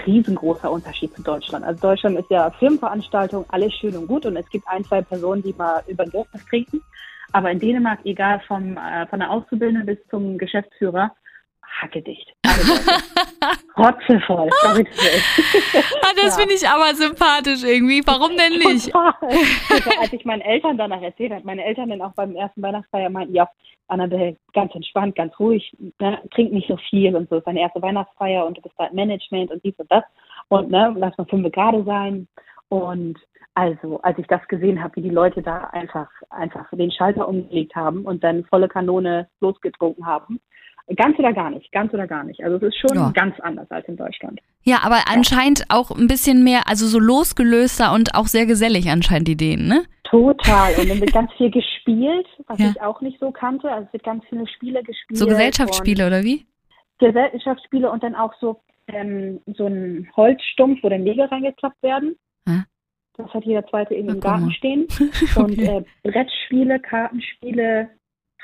riesengroßer 0.06 0.70
Unterschied 0.70 1.14
zu 1.14 1.22
Deutschland. 1.22 1.64
Also 1.64 1.80
Deutschland 1.80 2.18
ist 2.18 2.30
ja 2.30 2.50
Firmenveranstaltung, 2.50 3.44
alles 3.48 3.72
schön 3.74 3.96
und 3.96 4.06
gut 4.06 4.26
und 4.26 4.36
es 4.36 4.48
gibt 4.50 4.66
ein, 4.68 4.84
zwei 4.84 5.02
Personen, 5.02 5.42
die 5.42 5.54
mal 5.56 5.82
über 5.86 6.04
den 6.04 6.12
Durst 6.12 6.30
trinken. 6.48 6.82
Aber 7.32 7.50
in 7.50 7.58
Dänemark, 7.58 8.00
egal 8.04 8.40
vom, 8.46 8.76
äh, 8.76 9.06
von 9.06 9.20
der 9.20 9.30
Auszubildenden 9.30 9.86
bis 9.86 9.98
zum 10.08 10.38
Geschäftsführer, 10.38 11.12
hackedicht. 11.80 12.32
Rotzevoll. 13.76 14.48
ah, 14.62 14.78
das 16.16 16.36
ja. 16.36 16.40
finde 16.40 16.54
ich 16.54 16.68
aber 16.68 16.94
sympathisch 16.94 17.64
irgendwie. 17.64 18.02
Warum 18.06 18.36
denn 18.36 18.58
nicht? 18.58 18.94
als 20.00 20.12
ich 20.12 20.24
meinen 20.24 20.42
Eltern 20.42 20.78
danach 20.78 21.02
erzählt 21.02 21.32
habe, 21.32 21.44
meine 21.44 21.64
Eltern 21.64 21.90
dann 21.90 22.02
auch 22.02 22.14
beim 22.14 22.36
ersten 22.36 22.62
Weihnachtsfeier 22.62 23.10
meinten, 23.10 23.34
ja, 23.34 23.48
Annabelle, 23.88 24.36
ganz 24.54 24.74
entspannt, 24.74 25.14
ganz 25.14 25.38
ruhig, 25.38 25.76
ne, 26.00 26.18
trink 26.34 26.52
nicht 26.52 26.68
so 26.68 26.78
viel 26.88 27.14
und 27.14 27.28
so. 27.28 27.36
Es 27.36 27.40
ist 27.40 27.46
deine 27.46 27.60
erste 27.60 27.82
Weihnachtsfeier 27.82 28.46
und 28.46 28.56
du 28.56 28.62
bist 28.62 28.74
da 28.78 28.86
im 28.86 28.94
Management 28.94 29.50
und 29.50 29.62
dies 29.64 29.78
und 29.78 29.90
das. 29.90 30.04
Und 30.48 30.70
ne, 30.70 30.94
lass 30.96 31.16
mal 31.18 31.26
fünf 31.26 31.50
gerade 31.52 31.84
sein. 31.84 32.28
Und 32.68 33.18
also, 33.54 34.00
als 34.02 34.18
ich 34.18 34.26
das 34.26 34.46
gesehen 34.48 34.82
habe, 34.82 34.96
wie 34.96 35.02
die 35.02 35.10
Leute 35.10 35.42
da 35.42 35.58
einfach, 35.72 36.08
einfach 36.30 36.66
den 36.72 36.90
Schalter 36.90 37.28
umgelegt 37.28 37.76
haben 37.76 38.04
und 38.04 38.24
dann 38.24 38.44
volle 38.46 38.68
Kanone 38.68 39.28
losgetrunken 39.40 40.06
haben, 40.06 40.40
Ganz 40.96 41.18
oder 41.18 41.32
gar 41.32 41.50
nicht, 41.50 41.72
ganz 41.72 41.94
oder 41.94 42.06
gar 42.06 42.24
nicht. 42.24 42.44
Also 42.44 42.56
es 42.56 42.62
ist 42.62 42.78
schon 42.78 42.96
ja. 42.96 43.10
ganz 43.14 43.38
anders 43.40 43.70
als 43.70 43.88
in 43.88 43.96
Deutschland. 43.96 44.40
Ja, 44.64 44.80
aber 44.82 45.04
anscheinend 45.10 45.64
auch 45.70 45.90
ein 45.90 46.06
bisschen 46.06 46.44
mehr, 46.44 46.68
also 46.68 46.86
so 46.86 46.98
losgelöster 46.98 47.92
und 47.92 48.14
auch 48.14 48.26
sehr 48.26 48.44
gesellig 48.44 48.90
anscheinend 48.90 49.28
die 49.28 49.32
Ideen, 49.32 49.66
ne? 49.66 49.84
Total. 50.04 50.74
Und 50.78 50.90
dann 50.90 51.00
wird 51.00 51.12
ganz 51.14 51.32
viel 51.38 51.50
gespielt, 51.50 52.26
was 52.46 52.58
ja. 52.58 52.70
ich 52.70 52.82
auch 52.82 53.00
nicht 53.00 53.18
so 53.18 53.30
kannte. 53.30 53.70
Also 53.70 53.86
es 53.86 53.92
wird 53.94 54.04
ganz 54.04 54.24
viele 54.28 54.46
Spiele 54.46 54.82
gespielt. 54.82 55.18
So 55.18 55.26
Gesellschaftsspiele 55.26 56.06
oder 56.06 56.22
wie? 56.22 56.44
Gesellschaftsspiele 56.98 57.90
und 57.90 58.02
dann 58.02 58.14
auch 58.14 58.34
so, 58.38 58.60
ähm, 58.88 59.40
so 59.56 59.66
ein 59.66 60.10
Holzstumpf, 60.14 60.82
wo 60.82 60.88
dann 60.90 61.02
Nägel 61.02 61.24
reingeklappt 61.24 61.82
werden. 61.82 62.16
Das 63.16 63.32
hat 63.32 63.44
jeder 63.44 63.66
zweite 63.68 63.94
eben 63.94 64.08
im 64.08 64.20
Garten 64.20 64.50
stehen. 64.52 64.86
okay. 65.36 65.40
Und 65.40 65.58
äh, 65.58 65.84
Brettspiele, 66.02 66.80
Kartenspiele, 66.80 67.90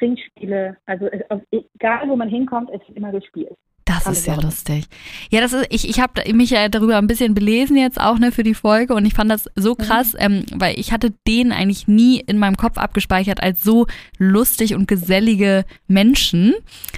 Trinkspiele. 0.00 0.76
Also 0.86 1.08
egal, 1.52 2.08
wo 2.08 2.16
man 2.16 2.28
hinkommt, 2.28 2.70
es 2.72 2.80
wird 2.88 2.96
immer 2.96 3.12
gespielt. 3.12 3.56
Das 3.84 4.06
ist 4.06 4.26
ja 4.26 4.34
lustig. 4.36 4.84
Ja, 5.30 5.40
das 5.40 5.52
ist, 5.52 5.66
ich, 5.70 5.88
ich 5.88 6.00
habe 6.00 6.22
mich 6.32 6.50
ja 6.50 6.68
darüber 6.68 6.96
ein 6.96 7.06
bisschen 7.08 7.34
belesen 7.34 7.76
jetzt 7.76 8.00
auch, 8.00 8.18
ne, 8.18 8.30
für 8.30 8.44
die 8.44 8.54
Folge 8.54 8.94
und 8.94 9.04
ich 9.04 9.14
fand 9.14 9.30
das 9.30 9.50
so 9.56 9.72
mhm. 9.72 9.82
krass, 9.82 10.14
ähm, 10.18 10.44
weil 10.54 10.78
ich 10.78 10.92
hatte 10.92 11.12
den 11.26 11.50
eigentlich 11.50 11.88
nie 11.88 12.20
in 12.20 12.38
meinem 12.38 12.56
Kopf 12.56 12.78
abgespeichert 12.78 13.42
als 13.42 13.64
so 13.64 13.86
lustig 14.18 14.74
und 14.74 14.86
gesellige 14.86 15.64
Menschen, 15.88 16.54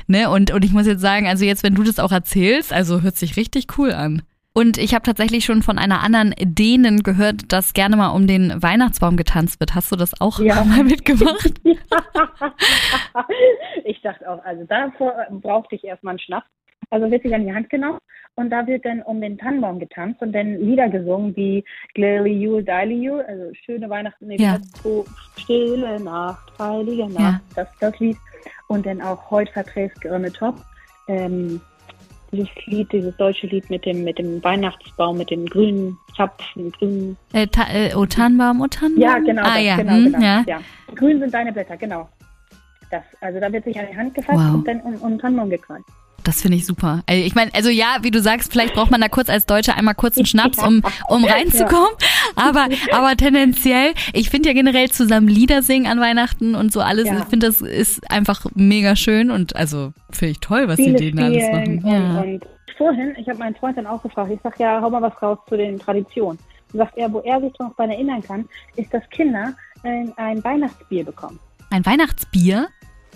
ne, 0.06 0.28
und, 0.28 0.50
und 0.52 0.64
ich 0.64 0.72
muss 0.72 0.86
jetzt 0.86 1.00
sagen, 1.00 1.26
also 1.26 1.44
jetzt, 1.44 1.62
wenn 1.62 1.74
du 1.74 1.82
das 1.82 1.98
auch 1.98 2.12
erzählst, 2.12 2.72
also 2.72 3.00
hört 3.00 3.16
sich 3.16 3.36
richtig 3.36 3.78
cool 3.78 3.92
an. 3.92 4.22
Und 4.54 4.76
ich 4.76 4.94
habe 4.94 5.02
tatsächlich 5.02 5.44
schon 5.44 5.62
von 5.62 5.78
einer 5.78 6.02
anderen 6.02 6.34
Dänen 6.38 7.02
gehört, 7.02 7.52
dass 7.52 7.72
gerne 7.72 7.96
mal 7.96 8.10
um 8.10 8.26
den 8.26 8.62
Weihnachtsbaum 8.62 9.16
getanzt 9.16 9.60
wird. 9.60 9.74
Hast 9.74 9.90
du 9.90 9.96
das 9.96 10.20
auch 10.20 10.38
ja. 10.40 10.62
mal 10.64 10.84
mitgemacht? 10.84 11.54
ich 13.84 14.00
dachte 14.02 14.30
auch, 14.30 14.44
also 14.44 14.64
davor 14.64 15.14
brauchte 15.30 15.74
ich 15.74 15.84
erstmal 15.84 16.12
einen 16.12 16.18
Schnaps. 16.18 16.46
Also 16.90 17.10
wird 17.10 17.22
sich 17.22 17.34
an 17.34 17.46
die 17.46 17.54
Hand 17.54 17.70
genommen 17.70 17.98
und 18.34 18.50
da 18.50 18.66
wird 18.66 18.84
dann 18.84 19.00
um 19.02 19.20
den 19.20 19.38
Tannenbaum 19.38 19.78
getanzt 19.78 20.20
und 20.20 20.32
dann 20.32 20.58
Lieder 20.58 20.90
gesungen 20.90 21.34
wie 21.36 21.64
Glearly 21.94 22.32
You, 22.32 22.60
Daily 22.60 22.96
You, 23.06 23.14
also 23.16 23.50
schöne 23.64 23.88
Weihnachten, 23.88 24.30
ja. 24.32 24.58
so 24.82 25.06
stille 25.38 25.98
Nacht, 26.00 26.52
heilige 26.58 27.08
Nacht, 27.08 27.18
ja. 27.18 27.40
das, 27.54 27.68
das 27.78 27.98
Lied. 27.98 28.18
Und 28.68 28.84
dann 28.84 29.00
auch 29.00 29.30
heute 29.30 29.52
verträgst 29.52 30.00
Grimme 30.02 30.32
Top. 30.32 30.56
Ähm, 31.08 31.60
dieses 32.32 32.48
Lied, 32.66 32.92
dieses 32.92 33.16
deutsche 33.16 33.46
Lied 33.46 33.68
mit 33.70 33.84
dem, 33.84 34.04
mit 34.04 34.18
dem 34.18 34.42
Weihnachtsbaum, 34.42 35.18
mit 35.18 35.30
den 35.30 35.46
grünen 35.46 35.98
Zapfen, 36.16 36.72
grünen. 36.72 37.16
Äh, 37.32 37.46
ta, 37.46 37.66
äh, 37.72 37.94
o 37.94 38.06
Tannenbaum, 38.06 38.60
o 38.60 38.66
Tannenbaum? 38.66 39.02
Ja, 39.02 39.18
genau, 39.18 39.42
ah, 39.42 39.54
das, 39.54 39.62
ja. 39.62 39.76
genau, 39.76 39.92
hm, 39.92 40.04
genau. 40.04 40.20
Ja. 40.20 40.44
ja. 40.46 40.60
Grün 40.94 41.20
sind 41.20 41.32
deine 41.32 41.52
Blätter, 41.52 41.76
genau. 41.76 42.08
Das, 42.90 43.02
also 43.20 43.40
da 43.40 43.52
wird 43.52 43.64
sich 43.64 43.78
an 43.78 43.86
die 43.90 43.96
Hand 43.96 44.14
gefasst 44.14 44.38
wow. 44.38 44.54
und 44.54 44.66
dann 44.66 44.80
um, 44.80 44.94
um 44.96 45.18
Tannenbaum 45.18 45.50
gekreist. 45.50 45.84
Das 46.24 46.42
finde 46.42 46.56
ich 46.58 46.66
super. 46.66 47.02
Also 47.06 47.22
ich 47.22 47.34
meine, 47.34 47.52
also 47.54 47.68
ja, 47.68 47.98
wie 48.02 48.10
du 48.10 48.20
sagst, 48.20 48.52
vielleicht 48.52 48.74
braucht 48.74 48.90
man 48.90 49.00
da 49.00 49.08
kurz 49.08 49.28
als 49.28 49.46
Deutscher 49.46 49.76
einmal 49.76 49.94
kurz 49.94 50.16
einen 50.16 50.26
Schnaps, 50.26 50.58
um, 50.58 50.82
um 51.08 51.24
reinzukommen. 51.32 51.90
Aber, 52.36 52.68
aber 52.92 53.16
tendenziell, 53.16 53.92
ich 54.12 54.30
finde 54.30 54.50
ja 54.50 54.54
generell 54.54 54.90
zusammen 54.90 55.28
Lieder 55.28 55.62
singen 55.62 55.86
an 55.86 56.00
Weihnachten 56.00 56.54
und 56.54 56.72
so 56.72 56.80
alles, 56.80 57.06
ja. 57.06 57.18
ich 57.18 57.24
finde, 57.24 57.46
das 57.46 57.60
ist 57.60 58.10
einfach 58.10 58.46
mega 58.54 58.96
schön 58.96 59.30
und 59.30 59.56
also 59.56 59.92
finde 60.10 60.32
ich 60.32 60.40
toll, 60.40 60.68
was 60.68 60.76
Viele 60.76 60.96
die 60.96 61.10
denen 61.10 61.24
alles 61.24 61.50
machen. 61.50 61.86
Ja. 61.86 62.20
Und, 62.20 62.32
und 62.34 62.46
vorhin, 62.76 63.14
ich 63.18 63.28
habe 63.28 63.38
meinen 63.38 63.54
Freund 63.54 63.76
dann 63.76 63.86
auch 63.86 64.02
gefragt, 64.02 64.30
ich 64.32 64.40
sage, 64.42 64.56
ja, 64.58 64.80
hau 64.80 64.90
mal 64.90 65.02
was 65.02 65.20
raus 65.20 65.38
zu 65.48 65.56
den 65.56 65.78
Traditionen. 65.78 66.38
Und 66.72 66.78
sagt 66.78 66.96
er, 66.96 67.12
wo 67.12 67.20
er 67.20 67.40
sich 67.40 67.52
noch 67.58 67.74
daran 67.76 67.90
erinnern 67.90 68.22
kann, 68.22 68.48
ist, 68.76 68.92
dass 68.94 69.08
Kinder 69.10 69.52
ein, 69.82 70.12
ein 70.16 70.42
Weihnachtsbier 70.42 71.04
bekommen. 71.04 71.38
Ein 71.70 71.84
Weihnachtsbier? 71.84 72.68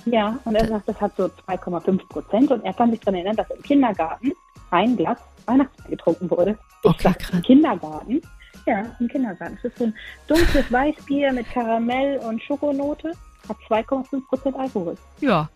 Ja, 0.06 0.38
und 0.44 0.54
er 0.54 0.66
sagt, 0.66 0.88
das 0.88 1.00
hat 1.00 1.16
so 1.16 1.24
2,5 1.24 2.08
Prozent 2.08 2.50
und 2.50 2.64
er 2.64 2.72
kann 2.72 2.90
sich 2.90 3.00
daran 3.00 3.16
erinnern, 3.16 3.36
dass 3.36 3.50
im 3.50 3.62
Kindergarten 3.62 4.32
ein 4.70 4.96
Glas 4.96 5.18
Weihnachtsbier 5.46 5.90
getrunken 5.90 6.30
wurde. 6.30 6.58
Ich 6.82 6.90
okay, 6.90 7.02
sag, 7.02 7.32
im 7.32 7.42
Kindergarten? 7.42 8.22
Ja, 8.66 8.84
im 9.00 9.08
Kindergarten. 9.08 9.58
Es 9.58 9.64
ist 9.64 9.78
so 9.78 9.84
ein 9.84 9.94
dunkles 10.28 10.72
Weißbier 10.72 11.32
mit 11.32 11.48
Karamell 11.50 12.18
und 12.18 12.42
Schokonote, 12.42 13.12
hat 13.48 13.56
2,5 13.68 14.26
Prozent 14.28 14.56
Alkohol. 14.56 14.96
Ja, 15.20 15.48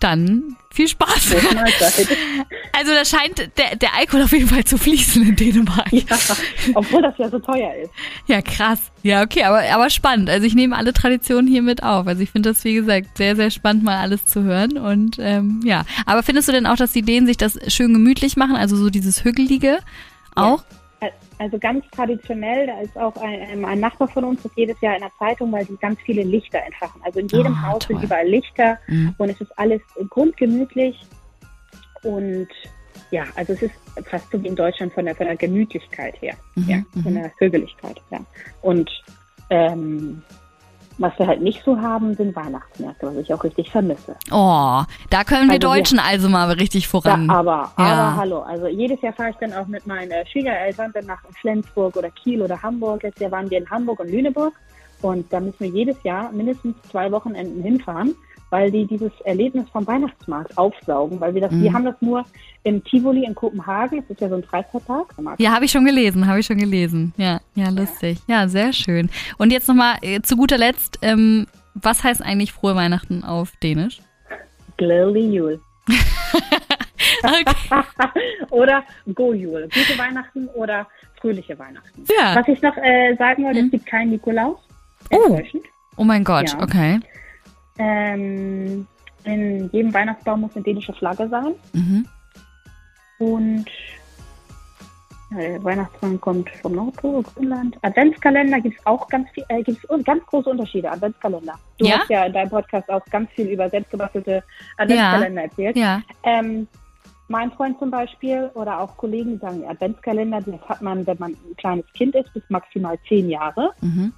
dann 0.00 0.56
viel 0.70 0.88
Spaß. 0.88 1.36
Also 2.78 2.92
da 2.92 3.06
scheint 3.06 3.38
der, 3.56 3.76
der 3.76 3.94
Alkohol 3.96 4.24
auf 4.24 4.32
jeden 4.32 4.48
Fall 4.48 4.62
zu 4.64 4.76
fließen 4.76 5.22
in 5.26 5.34
Dänemark. 5.34 5.90
Ja, 5.92 6.18
obwohl 6.74 7.00
das 7.00 7.14
ja 7.16 7.30
so 7.30 7.38
teuer 7.38 7.74
ist. 7.82 7.90
Ja, 8.26 8.42
krass. 8.42 8.92
Ja, 9.02 9.22
okay, 9.22 9.44
aber, 9.44 9.62
aber 9.72 9.88
spannend. 9.88 10.28
Also 10.28 10.46
ich 10.46 10.54
nehme 10.54 10.76
alle 10.76 10.92
Traditionen 10.92 11.46
hier 11.46 11.62
mit 11.62 11.82
auf. 11.82 12.06
Also 12.06 12.20
ich 12.20 12.30
finde 12.30 12.50
das, 12.50 12.62
wie 12.64 12.74
gesagt, 12.74 13.16
sehr, 13.16 13.34
sehr 13.34 13.50
spannend, 13.50 13.82
mal 13.82 13.96
alles 13.96 14.26
zu 14.26 14.42
hören. 14.42 14.76
Und 14.76 15.16
ähm, 15.18 15.62
ja, 15.64 15.86
aber 16.04 16.22
findest 16.22 16.48
du 16.48 16.52
denn 16.52 16.66
auch, 16.66 16.76
dass 16.76 16.92
die 16.92 17.00
Dänen 17.00 17.26
sich 17.26 17.38
das 17.38 17.58
schön 17.68 17.94
gemütlich 17.94 18.36
machen? 18.36 18.56
Also 18.56 18.76
so 18.76 18.90
dieses 18.90 19.24
Hügelige 19.24 19.78
auch? 20.34 20.62
Ja. 20.70 20.78
Also 21.38 21.58
ganz 21.58 21.84
traditionell, 21.90 22.66
da 22.66 22.80
ist 22.80 22.96
auch 22.96 23.16
ein, 23.16 23.64
ein, 23.64 23.80
Nachbar 23.80 24.08
von 24.08 24.24
uns, 24.24 24.42
das 24.42 24.52
jedes 24.56 24.80
Jahr 24.80 24.94
in 24.94 25.02
der 25.02 25.12
Zeitung, 25.18 25.52
weil 25.52 25.64
die 25.66 25.76
ganz 25.76 26.00
viele 26.00 26.22
Lichter 26.22 26.62
entfachen. 26.64 27.00
Also 27.04 27.20
in 27.20 27.28
jedem 27.28 27.52
oh, 27.52 27.66
Haus 27.66 27.84
toll. 27.84 27.96
sind 27.96 28.04
überall 28.04 28.26
Lichter 28.26 28.78
mhm. 28.86 29.14
und 29.18 29.28
es 29.28 29.40
ist 29.40 29.58
alles 29.58 29.82
grundgemütlich 30.08 30.98
und 32.02 32.48
ja, 33.10 33.24
also 33.34 33.52
es 33.52 33.62
ist 33.62 33.74
fast 34.04 34.30
so 34.30 34.42
wie 34.42 34.48
in 34.48 34.56
Deutschland 34.56 34.92
von 34.92 35.04
der, 35.04 35.14
von 35.14 35.26
der 35.26 35.36
Gemütlichkeit 35.36 36.20
her, 36.20 36.34
mhm, 36.54 36.68
ja, 36.68 36.82
von 37.02 37.12
mhm. 37.12 37.16
der 37.16 37.30
Vögeligkeit, 37.38 38.00
ja. 38.10 38.20
Und 38.62 38.90
ähm, 39.50 40.22
was 40.98 41.18
wir 41.18 41.26
halt 41.26 41.42
nicht 41.42 41.62
so 41.64 41.78
haben, 41.80 42.14
sind 42.14 42.34
Weihnachtsmärkte, 42.34 43.06
was 43.06 43.16
ich 43.16 43.32
auch 43.32 43.44
richtig 43.44 43.70
vermisse. 43.70 44.16
Oh, 44.30 44.82
da 45.10 45.24
können 45.24 45.48
wir 45.48 45.56
also 45.56 45.68
Deutschen 45.68 45.98
wir, 45.98 46.04
also 46.04 46.28
mal 46.28 46.50
richtig 46.52 46.88
voran. 46.88 47.28
Da, 47.28 47.34
aber, 47.34 47.72
ja. 47.78 47.84
aber 47.84 48.16
hallo, 48.16 48.40
also 48.40 48.66
jedes 48.66 49.00
Jahr 49.02 49.12
fahre 49.12 49.30
ich 49.30 49.36
dann 49.36 49.52
auch 49.52 49.66
mit 49.66 49.86
meinen 49.86 50.10
äh, 50.10 50.26
Schwiegereltern 50.26 50.92
dann 50.94 51.06
nach 51.06 51.22
Flensburg 51.40 51.96
oder 51.96 52.10
Kiel 52.10 52.42
oder 52.42 52.62
Hamburg. 52.62 53.02
Jetzt 53.02 53.20
Jahr 53.20 53.30
waren 53.30 53.50
wir 53.50 53.58
in 53.58 53.70
Hamburg 53.70 54.00
und 54.00 54.10
Lüneburg 54.10 54.54
und 55.02 55.30
da 55.32 55.40
müssen 55.40 55.60
wir 55.60 55.68
jedes 55.68 56.02
Jahr 56.02 56.32
mindestens 56.32 56.76
zwei 56.90 57.10
Wochenenden 57.12 57.62
hinfahren 57.62 58.14
weil 58.50 58.70
die 58.70 58.86
dieses 58.86 59.12
Erlebnis 59.24 59.68
vom 59.70 59.86
Weihnachtsmarkt 59.86 60.56
aufsaugen, 60.56 61.20
weil 61.20 61.34
wir 61.34 61.42
das, 61.42 61.50
mhm. 61.50 61.62
wir 61.62 61.72
haben 61.72 61.84
das 61.84 61.96
nur 62.00 62.24
im 62.62 62.82
Tivoli 62.84 63.24
in 63.24 63.34
Kopenhagen, 63.34 64.00
das 64.00 64.10
ist 64.10 64.20
ja 64.20 64.28
so 64.28 64.36
ein 64.36 64.44
Freizeitpark. 64.44 65.14
Ja, 65.38 65.52
habe 65.52 65.64
ich 65.64 65.70
schon 65.70 65.84
gelesen, 65.84 66.26
habe 66.26 66.40
ich 66.40 66.46
schon 66.46 66.58
gelesen. 66.58 67.12
Ja, 67.16 67.40
ja, 67.54 67.70
lustig. 67.70 68.18
Ja, 68.26 68.42
ja 68.42 68.48
sehr 68.48 68.72
schön. 68.72 69.10
Und 69.38 69.52
jetzt 69.52 69.68
nochmal 69.68 69.96
äh, 70.02 70.20
zu 70.20 70.36
guter 70.36 70.58
Letzt, 70.58 70.98
ähm, 71.02 71.46
was 71.74 72.04
heißt 72.04 72.22
eigentlich 72.22 72.52
frohe 72.52 72.74
Weihnachten 72.74 73.24
auf 73.24 73.52
Dänisch? 73.62 74.00
Glædelig 74.76 75.32
Jul. 75.32 75.60
oder 78.50 78.84
Go 79.14 79.32
Jul, 79.32 79.62
gute 79.62 79.98
Weihnachten 79.98 80.48
oder 80.48 80.86
fröhliche 81.20 81.58
Weihnachten. 81.58 82.04
Ja. 82.08 82.36
Was 82.36 82.48
ich 82.48 82.60
noch 82.62 82.76
äh, 82.76 83.14
sagen 83.16 83.44
wollte, 83.44 83.60
mhm. 83.60 83.66
es 83.66 83.70
gibt 83.72 83.86
keinen 83.86 84.10
Nikolaus. 84.10 84.58
Oh. 85.10 85.38
oh 85.96 86.04
mein 86.04 86.24
Gott, 86.24 86.52
ja. 86.52 86.62
okay. 86.62 87.00
Ähm, 87.78 88.86
in 89.24 89.70
jedem 89.72 89.92
Weihnachtsbaum 89.92 90.42
muss 90.42 90.54
eine 90.54 90.64
dänische 90.64 90.92
Flagge 90.92 91.28
sein. 91.28 91.54
Mhm. 91.72 92.06
Und 93.18 93.66
ja, 95.30 95.38
der 95.38 95.64
Weihnachtsbaum 95.64 96.20
kommt 96.20 96.48
vom 96.62 96.72
Nordpol, 96.72 97.22
Grönland. 97.22 97.76
Adventskalender 97.82 98.60
gibt 98.60 98.78
es 98.78 98.86
auch 98.86 99.08
ganz 99.08 99.28
viel, 99.30 99.44
äh, 99.48 99.62
gibt's 99.62 99.84
ganz 100.04 100.24
große 100.26 100.48
Unterschiede. 100.48 100.90
Adventskalender. 100.90 101.54
Du 101.78 101.86
ja? 101.86 101.98
hast 101.98 102.10
ja 102.10 102.26
in 102.26 102.32
deinem 102.32 102.50
Podcast 102.50 102.88
auch 102.88 103.04
ganz 103.06 103.30
viel 103.32 103.48
über 103.48 103.68
selbstgebastelte 103.68 104.44
Adventskalender 104.76 105.42
ja. 105.42 105.48
erzählt. 105.48 105.76
Ja. 105.76 106.02
Ähm, 106.22 106.68
mein 107.28 107.50
Freund 107.50 107.78
zum 107.80 107.90
Beispiel 107.90 108.50
oder 108.54 108.80
auch 108.80 108.96
Kollegen 108.96 109.40
sagen, 109.40 109.66
Adventskalender, 109.66 110.40
das 110.42 110.60
hat 110.68 110.80
man, 110.80 111.04
wenn 111.08 111.18
man 111.18 111.32
ein 111.32 111.56
kleines 111.56 111.86
Kind 111.94 112.14
ist, 112.14 112.32
bis 112.32 112.44
maximal 112.48 112.96
zehn 113.08 113.28
Jahre. 113.28 113.72
Mhm. 113.80 114.12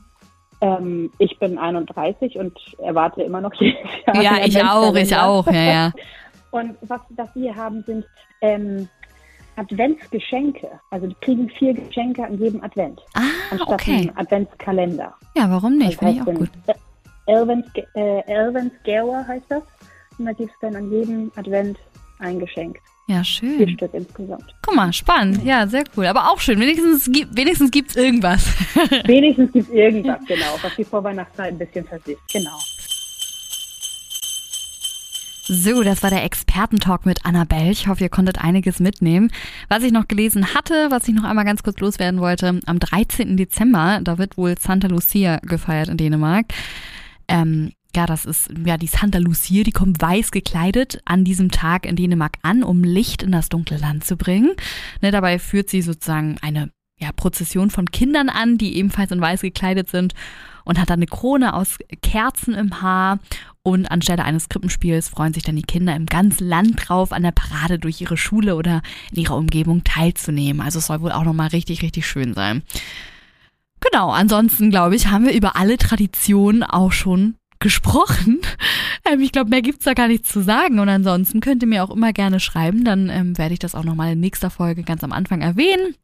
Ähm, 0.61 1.13
ich 1.19 1.39
bin 1.39 1.59
31 1.59 2.37
und 2.37 2.59
erwarte 2.79 3.23
immer 3.23 3.41
noch 3.41 3.55
jedes 3.61 3.79
Jahr. 4.07 4.23
Ja, 4.23 4.45
ich 4.45 4.63
auch, 4.63 4.95
ich 4.95 5.17
auch, 5.17 5.47
ja, 5.47 5.63
ja. 5.63 5.93
Und 6.51 6.77
was, 6.81 7.03
was 7.11 7.29
wir 7.35 7.55
haben, 7.55 7.83
sind 7.83 8.07
ähm, 8.41 8.89
Adventsgeschenke. 9.57 10.69
Also 10.91 11.09
die 11.09 11.17
kriegen 11.21 11.51
vier 11.51 11.75
Geschenke 11.75 12.25
an 12.25 12.39
jedem 12.39 12.63
Advent. 12.63 13.01
Ah, 13.15 13.21
anstatt 13.51 13.69
okay. 13.69 14.11
Adventskalender. 14.15 15.13
Ja, 15.37 15.51
warum 15.51 15.77
nicht? 15.77 15.99
Finde 15.99 16.15
ich 16.15 16.23
auch 16.23 16.39
gut. 16.39 16.51
Elvens, 17.27 17.67
äh, 17.95 18.23
heißt 18.27 19.45
das. 19.51 19.63
Und 20.19 20.27
da 20.27 20.33
gibt 20.33 20.51
es 20.51 20.57
dann 20.61 20.75
an 20.75 20.91
jedem 20.91 21.31
Advent 21.37 21.79
ein 22.21 22.39
Geschenk. 22.39 22.79
Ja, 23.09 23.25
schön. 23.25 23.57
Vier 23.57 23.69
Stück 23.71 23.95
insgesamt. 23.95 24.55
Guck 24.61 24.77
mal, 24.77 24.93
spannend. 24.93 25.43
Ja, 25.43 25.67
sehr 25.67 25.83
cool. 25.97 26.07
Aber 26.07 26.31
auch 26.31 26.41
schön. 26.41 26.61
Wenigstens, 26.61 27.09
wenigstens 27.09 27.71
gibt 27.71 27.91
es 27.91 27.97
irgendwas. 27.97 28.47
wenigstens 29.05 29.51
gibt 29.51 29.69
es 29.69 29.75
irgendwas, 29.75 30.21
genau. 30.29 30.59
Was 30.61 30.77
die 30.77 30.85
Vorweihnachtszeit 30.85 31.55
ein 31.55 31.59
bisschen 31.59 31.87
versifft. 31.87 32.21
Genau. 32.31 32.59
So, 35.51 35.83
das 35.83 36.03
war 36.03 36.11
der 36.11 36.25
Expertentalk 36.25 37.07
mit 37.07 37.25
Annabelle. 37.25 37.71
Ich 37.71 37.89
hoffe, 37.89 38.05
ihr 38.05 38.11
konntet 38.11 38.45
einiges 38.45 38.79
mitnehmen. 38.81 39.31
Was 39.71 39.83
ich 39.83 39.93
noch 39.93 40.07
gelesen 40.07 40.53
hatte, 40.53 40.91
was 40.91 41.09
ich 41.09 41.15
noch 41.15 41.25
einmal 41.25 41.47
ganz 41.47 41.63
kurz 41.63 41.81
loswerden 41.81 42.21
wollte, 42.21 42.61
am 42.67 42.79
13. 42.79 43.39
Dezember, 43.39 44.01
da 44.03 44.19
wird 44.19 44.37
wohl 44.37 44.57
Santa 44.59 44.89
Lucia 44.89 45.39
gefeiert 45.39 45.89
in 45.89 45.97
Dänemark. 45.97 46.53
Ähm, 47.29 47.73
ja, 47.97 48.07
das 48.07 48.27
ist 48.27 48.51
ja 48.65 48.77
die 48.77 48.87
Santa 48.87 49.19
Lucia, 49.19 49.65
die 49.65 49.73
kommt 49.73 50.01
weiß 50.01 50.31
gekleidet 50.31 51.01
an 51.05 51.25
diesem 51.25 51.51
Tag 51.51 51.87
in 51.87 51.97
Dänemark 51.97 52.37
an, 52.43 52.63
um 52.63 52.85
Licht 52.85 53.23
in 53.23 53.33
das 53.33 53.49
dunkle 53.49 53.79
Land 53.79 54.05
zu 54.05 54.17
bringen. 54.17 54.53
Ne, 55.01 55.11
dabei 55.11 55.39
führt 55.39 55.71
sie 55.71 55.83
sozusagen 55.83 56.37
eine 56.43 56.71
ja, 57.01 57.13
Prozession 57.13 57.71
von 57.71 57.91
Kindern 57.91 58.29
an, 58.29 58.59
die 58.59 58.77
ebenfalls 58.77 59.11
in 59.11 59.21
weiß 59.21 59.41
gekleidet 59.41 59.89
sind 59.89 60.15
und 60.65 60.79
hat 60.79 60.91
dann 60.91 60.99
eine 60.99 61.07
Krone 61.07 61.55
aus 61.55 61.79
Kerzen 62.03 62.55
im 62.55 62.83
Haar 62.83 63.21
und 63.63 63.91
anstelle 63.91 64.25
eines 64.25 64.49
Krippenspiels 64.49 65.09
freuen 65.09 65.33
sich 65.33 65.43
dann 65.43 65.57
die 65.57 65.63
Kinder 65.63 65.95
im 65.95 66.07
ganzen 66.07 66.47
Land 66.49 66.89
drauf, 66.89 67.13
an 67.13 67.23
der 67.23 67.33
Parade 67.33 67.79
durch 67.79 68.01
ihre 68.01 68.17
Schule 68.17 68.57
oder 68.57 68.83
in 69.13 69.23
ihrer 69.23 69.37
Umgebung 69.37 69.85
teilzunehmen. 69.85 70.61
Also 70.61 70.79
es 70.79 70.87
soll 70.87 71.01
wohl 71.01 71.13
auch 71.13 71.25
nochmal 71.25 71.49
richtig, 71.49 71.83
richtig 71.83 72.07
schön 72.07 72.35
sein. 72.35 72.63
Genau, 73.81 74.11
ansonsten 74.11 74.71
glaube 74.71 74.97
ich, 74.97 75.09
haben 75.09 75.25
wir 75.25 75.35
über 75.35 75.57
alle 75.57 75.79
Traditionen 75.79 76.65
auch 76.65 76.93
schon 76.93 77.38
gesprochen. 77.59 78.41
Ähm, 79.05 79.21
ich 79.21 79.33
glaube, 79.33 79.51
mehr 79.51 79.63
gibt's 79.63 79.85
da 79.85 79.95
gar 79.95 80.09
nichts 80.09 80.31
zu 80.31 80.43
sagen. 80.43 80.79
Und 80.79 80.89
ansonsten 80.89 81.41
könnt 81.41 81.63
ihr 81.63 81.69
mir 81.69 81.85
auch 81.85 81.91
immer 81.91 82.13
gerne 82.13 82.41
schreiben. 82.41 82.85
Dann 82.85 83.09
ähm, 83.11 83.39
werde 83.39 83.55
ich 83.55 83.59
das 83.59 83.75
auch 83.75 83.85
nochmal 83.85 84.13
in 84.13 84.21
nächster 84.21 84.51
Folge 84.51 84.83
ganz 84.83 85.05
am 85.05 85.13
Anfang 85.13 85.41
erwähnen. 85.41 85.95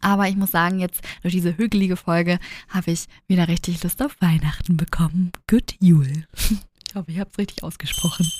Aber 0.00 0.28
ich 0.28 0.36
muss 0.36 0.50
sagen, 0.50 0.80
jetzt 0.80 1.02
durch 1.22 1.34
diese 1.34 1.56
hügelige 1.56 1.96
Folge 1.96 2.38
habe 2.68 2.90
ich 2.90 3.06
wieder 3.28 3.48
richtig 3.48 3.82
Lust 3.82 4.02
auf 4.02 4.16
Weihnachten 4.20 4.76
bekommen. 4.76 5.32
Good 5.48 5.74
Jule. 5.80 6.24
Ich 6.88 6.96
hoffe, 6.96 7.10
ich 7.10 7.20
habe 7.20 7.30
es 7.30 7.38
richtig 7.38 7.62
ausgesprochen. 7.62 8.30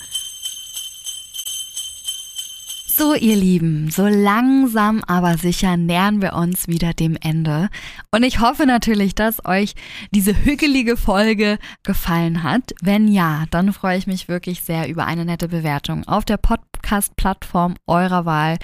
So, 2.94 3.14
ihr 3.14 3.36
Lieben, 3.36 3.90
so 3.90 4.06
langsam 4.06 5.02
aber 5.06 5.38
sicher 5.38 5.78
nähern 5.78 6.20
wir 6.20 6.34
uns 6.34 6.68
wieder 6.68 6.92
dem 6.92 7.16
Ende. 7.18 7.70
Und 8.10 8.22
ich 8.22 8.40
hoffe 8.40 8.66
natürlich, 8.66 9.14
dass 9.14 9.46
euch 9.46 9.72
diese 10.10 10.44
hügelige 10.44 10.98
Folge 10.98 11.58
gefallen 11.84 12.42
hat. 12.42 12.74
Wenn 12.82 13.08
ja, 13.08 13.46
dann 13.50 13.72
freue 13.72 13.96
ich 13.96 14.06
mich 14.06 14.28
wirklich 14.28 14.60
sehr 14.60 14.90
über 14.90 15.06
eine 15.06 15.24
nette 15.24 15.48
Bewertung 15.48 16.06
auf 16.06 16.26
der 16.26 16.36
Podcast-Plattform 16.36 17.76
eurer 17.86 18.26
Wahl 18.26 18.58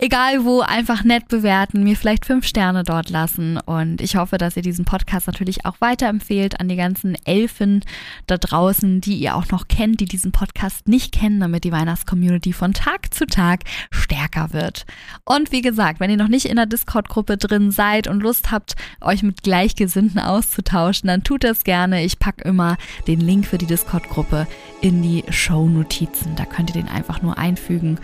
egal 0.00 0.44
wo, 0.44 0.60
einfach 0.60 1.04
nett 1.04 1.28
bewerten, 1.28 1.82
mir 1.82 1.96
vielleicht 1.96 2.24
fünf 2.24 2.46
Sterne 2.46 2.82
dort 2.82 3.10
lassen. 3.10 3.58
Und 3.58 4.00
ich 4.00 4.16
hoffe, 4.16 4.38
dass 4.38 4.56
ihr 4.56 4.62
diesen 4.62 4.84
Podcast 4.84 5.26
natürlich 5.26 5.66
auch 5.66 5.80
weiterempfehlt 5.80 6.58
an 6.58 6.68
die 6.68 6.76
ganzen 6.76 7.16
Elfen 7.24 7.84
da 8.26 8.38
draußen, 8.38 9.00
die 9.00 9.16
ihr 9.16 9.36
auch 9.36 9.48
noch 9.50 9.68
kennt, 9.68 10.00
die 10.00 10.06
diesen 10.06 10.32
Podcast 10.32 10.88
nicht 10.88 11.12
kennen, 11.12 11.40
damit 11.40 11.64
die 11.64 11.72
Weihnachtscommunity 11.72 12.52
von 12.52 12.72
Tag 12.72 13.12
zu 13.14 13.26
Tag 13.26 13.60
stärker 13.90 14.52
wird. 14.52 14.86
Und 15.24 15.52
wie 15.52 15.62
gesagt, 15.62 16.00
wenn 16.00 16.10
ihr 16.10 16.16
noch 16.16 16.28
nicht 16.28 16.46
in 16.46 16.56
der 16.56 16.66
Discord-Gruppe 16.66 17.36
drin 17.36 17.70
seid 17.70 18.08
und 18.08 18.22
Lust 18.22 18.50
habt, 18.50 18.76
euch 19.00 19.22
mit 19.22 19.42
Gleichgesinnten 19.42 20.20
auszutauschen, 20.20 21.08
dann 21.08 21.24
tut 21.24 21.44
das 21.44 21.64
gerne. 21.64 22.04
Ich 22.04 22.18
packe 22.18 22.44
immer 22.44 22.76
den 23.06 23.20
Link 23.20 23.46
für 23.46 23.58
die 23.58 23.66
Discord-Gruppe 23.66 24.46
in 24.80 25.02
die 25.02 25.24
Show-Notizen. 25.28 26.36
Da 26.36 26.46
könnt 26.46 26.70
ihr 26.70 26.82
den 26.82 26.88
einfach 26.88 27.22
nur 27.22 27.38
einfügen 27.38 27.98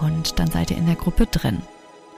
und 0.00 0.38
dann 0.38 0.50
seid 0.50 0.70
ihr 0.70 0.78
in 0.78 0.86
der 0.86 0.96
Gruppe 0.96 1.26
drin. 1.26 1.58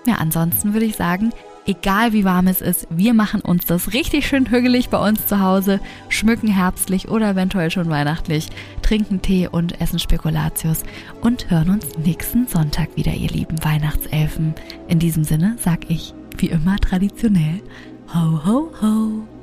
Ja, 0.06 0.14
ansonsten 0.14 0.72
würde 0.72 0.86
ich 0.86 0.96
sagen, 0.96 1.30
egal 1.66 2.12
wie 2.12 2.24
warm 2.24 2.46
es 2.46 2.60
ist, 2.60 2.86
wir 2.90 3.12
machen 3.12 3.42
uns 3.42 3.66
das 3.66 3.92
richtig 3.92 4.26
schön 4.26 4.50
hügelig 4.50 4.88
bei 4.88 5.08
uns 5.08 5.26
zu 5.26 5.40
Hause, 5.40 5.80
schmücken 6.08 6.48
herbstlich 6.48 7.08
oder 7.08 7.30
eventuell 7.30 7.70
schon 7.70 7.90
weihnachtlich, 7.90 8.48
trinken 8.82 9.20
Tee 9.20 9.48
und 9.48 9.80
essen 9.80 9.98
Spekulatius 9.98 10.82
und 11.20 11.50
hören 11.50 11.70
uns 11.70 11.86
nächsten 11.98 12.46
Sonntag 12.46 12.96
wieder, 12.96 13.12
ihr 13.12 13.30
lieben 13.30 13.62
Weihnachtselfen. 13.62 14.54
In 14.88 14.98
diesem 14.98 15.24
Sinne 15.24 15.56
sag 15.58 15.90
ich, 15.90 16.14
wie 16.38 16.48
immer 16.48 16.76
traditionell, 16.78 17.60
ho 18.14 18.40
ho 18.44 18.72
ho. 18.80 19.39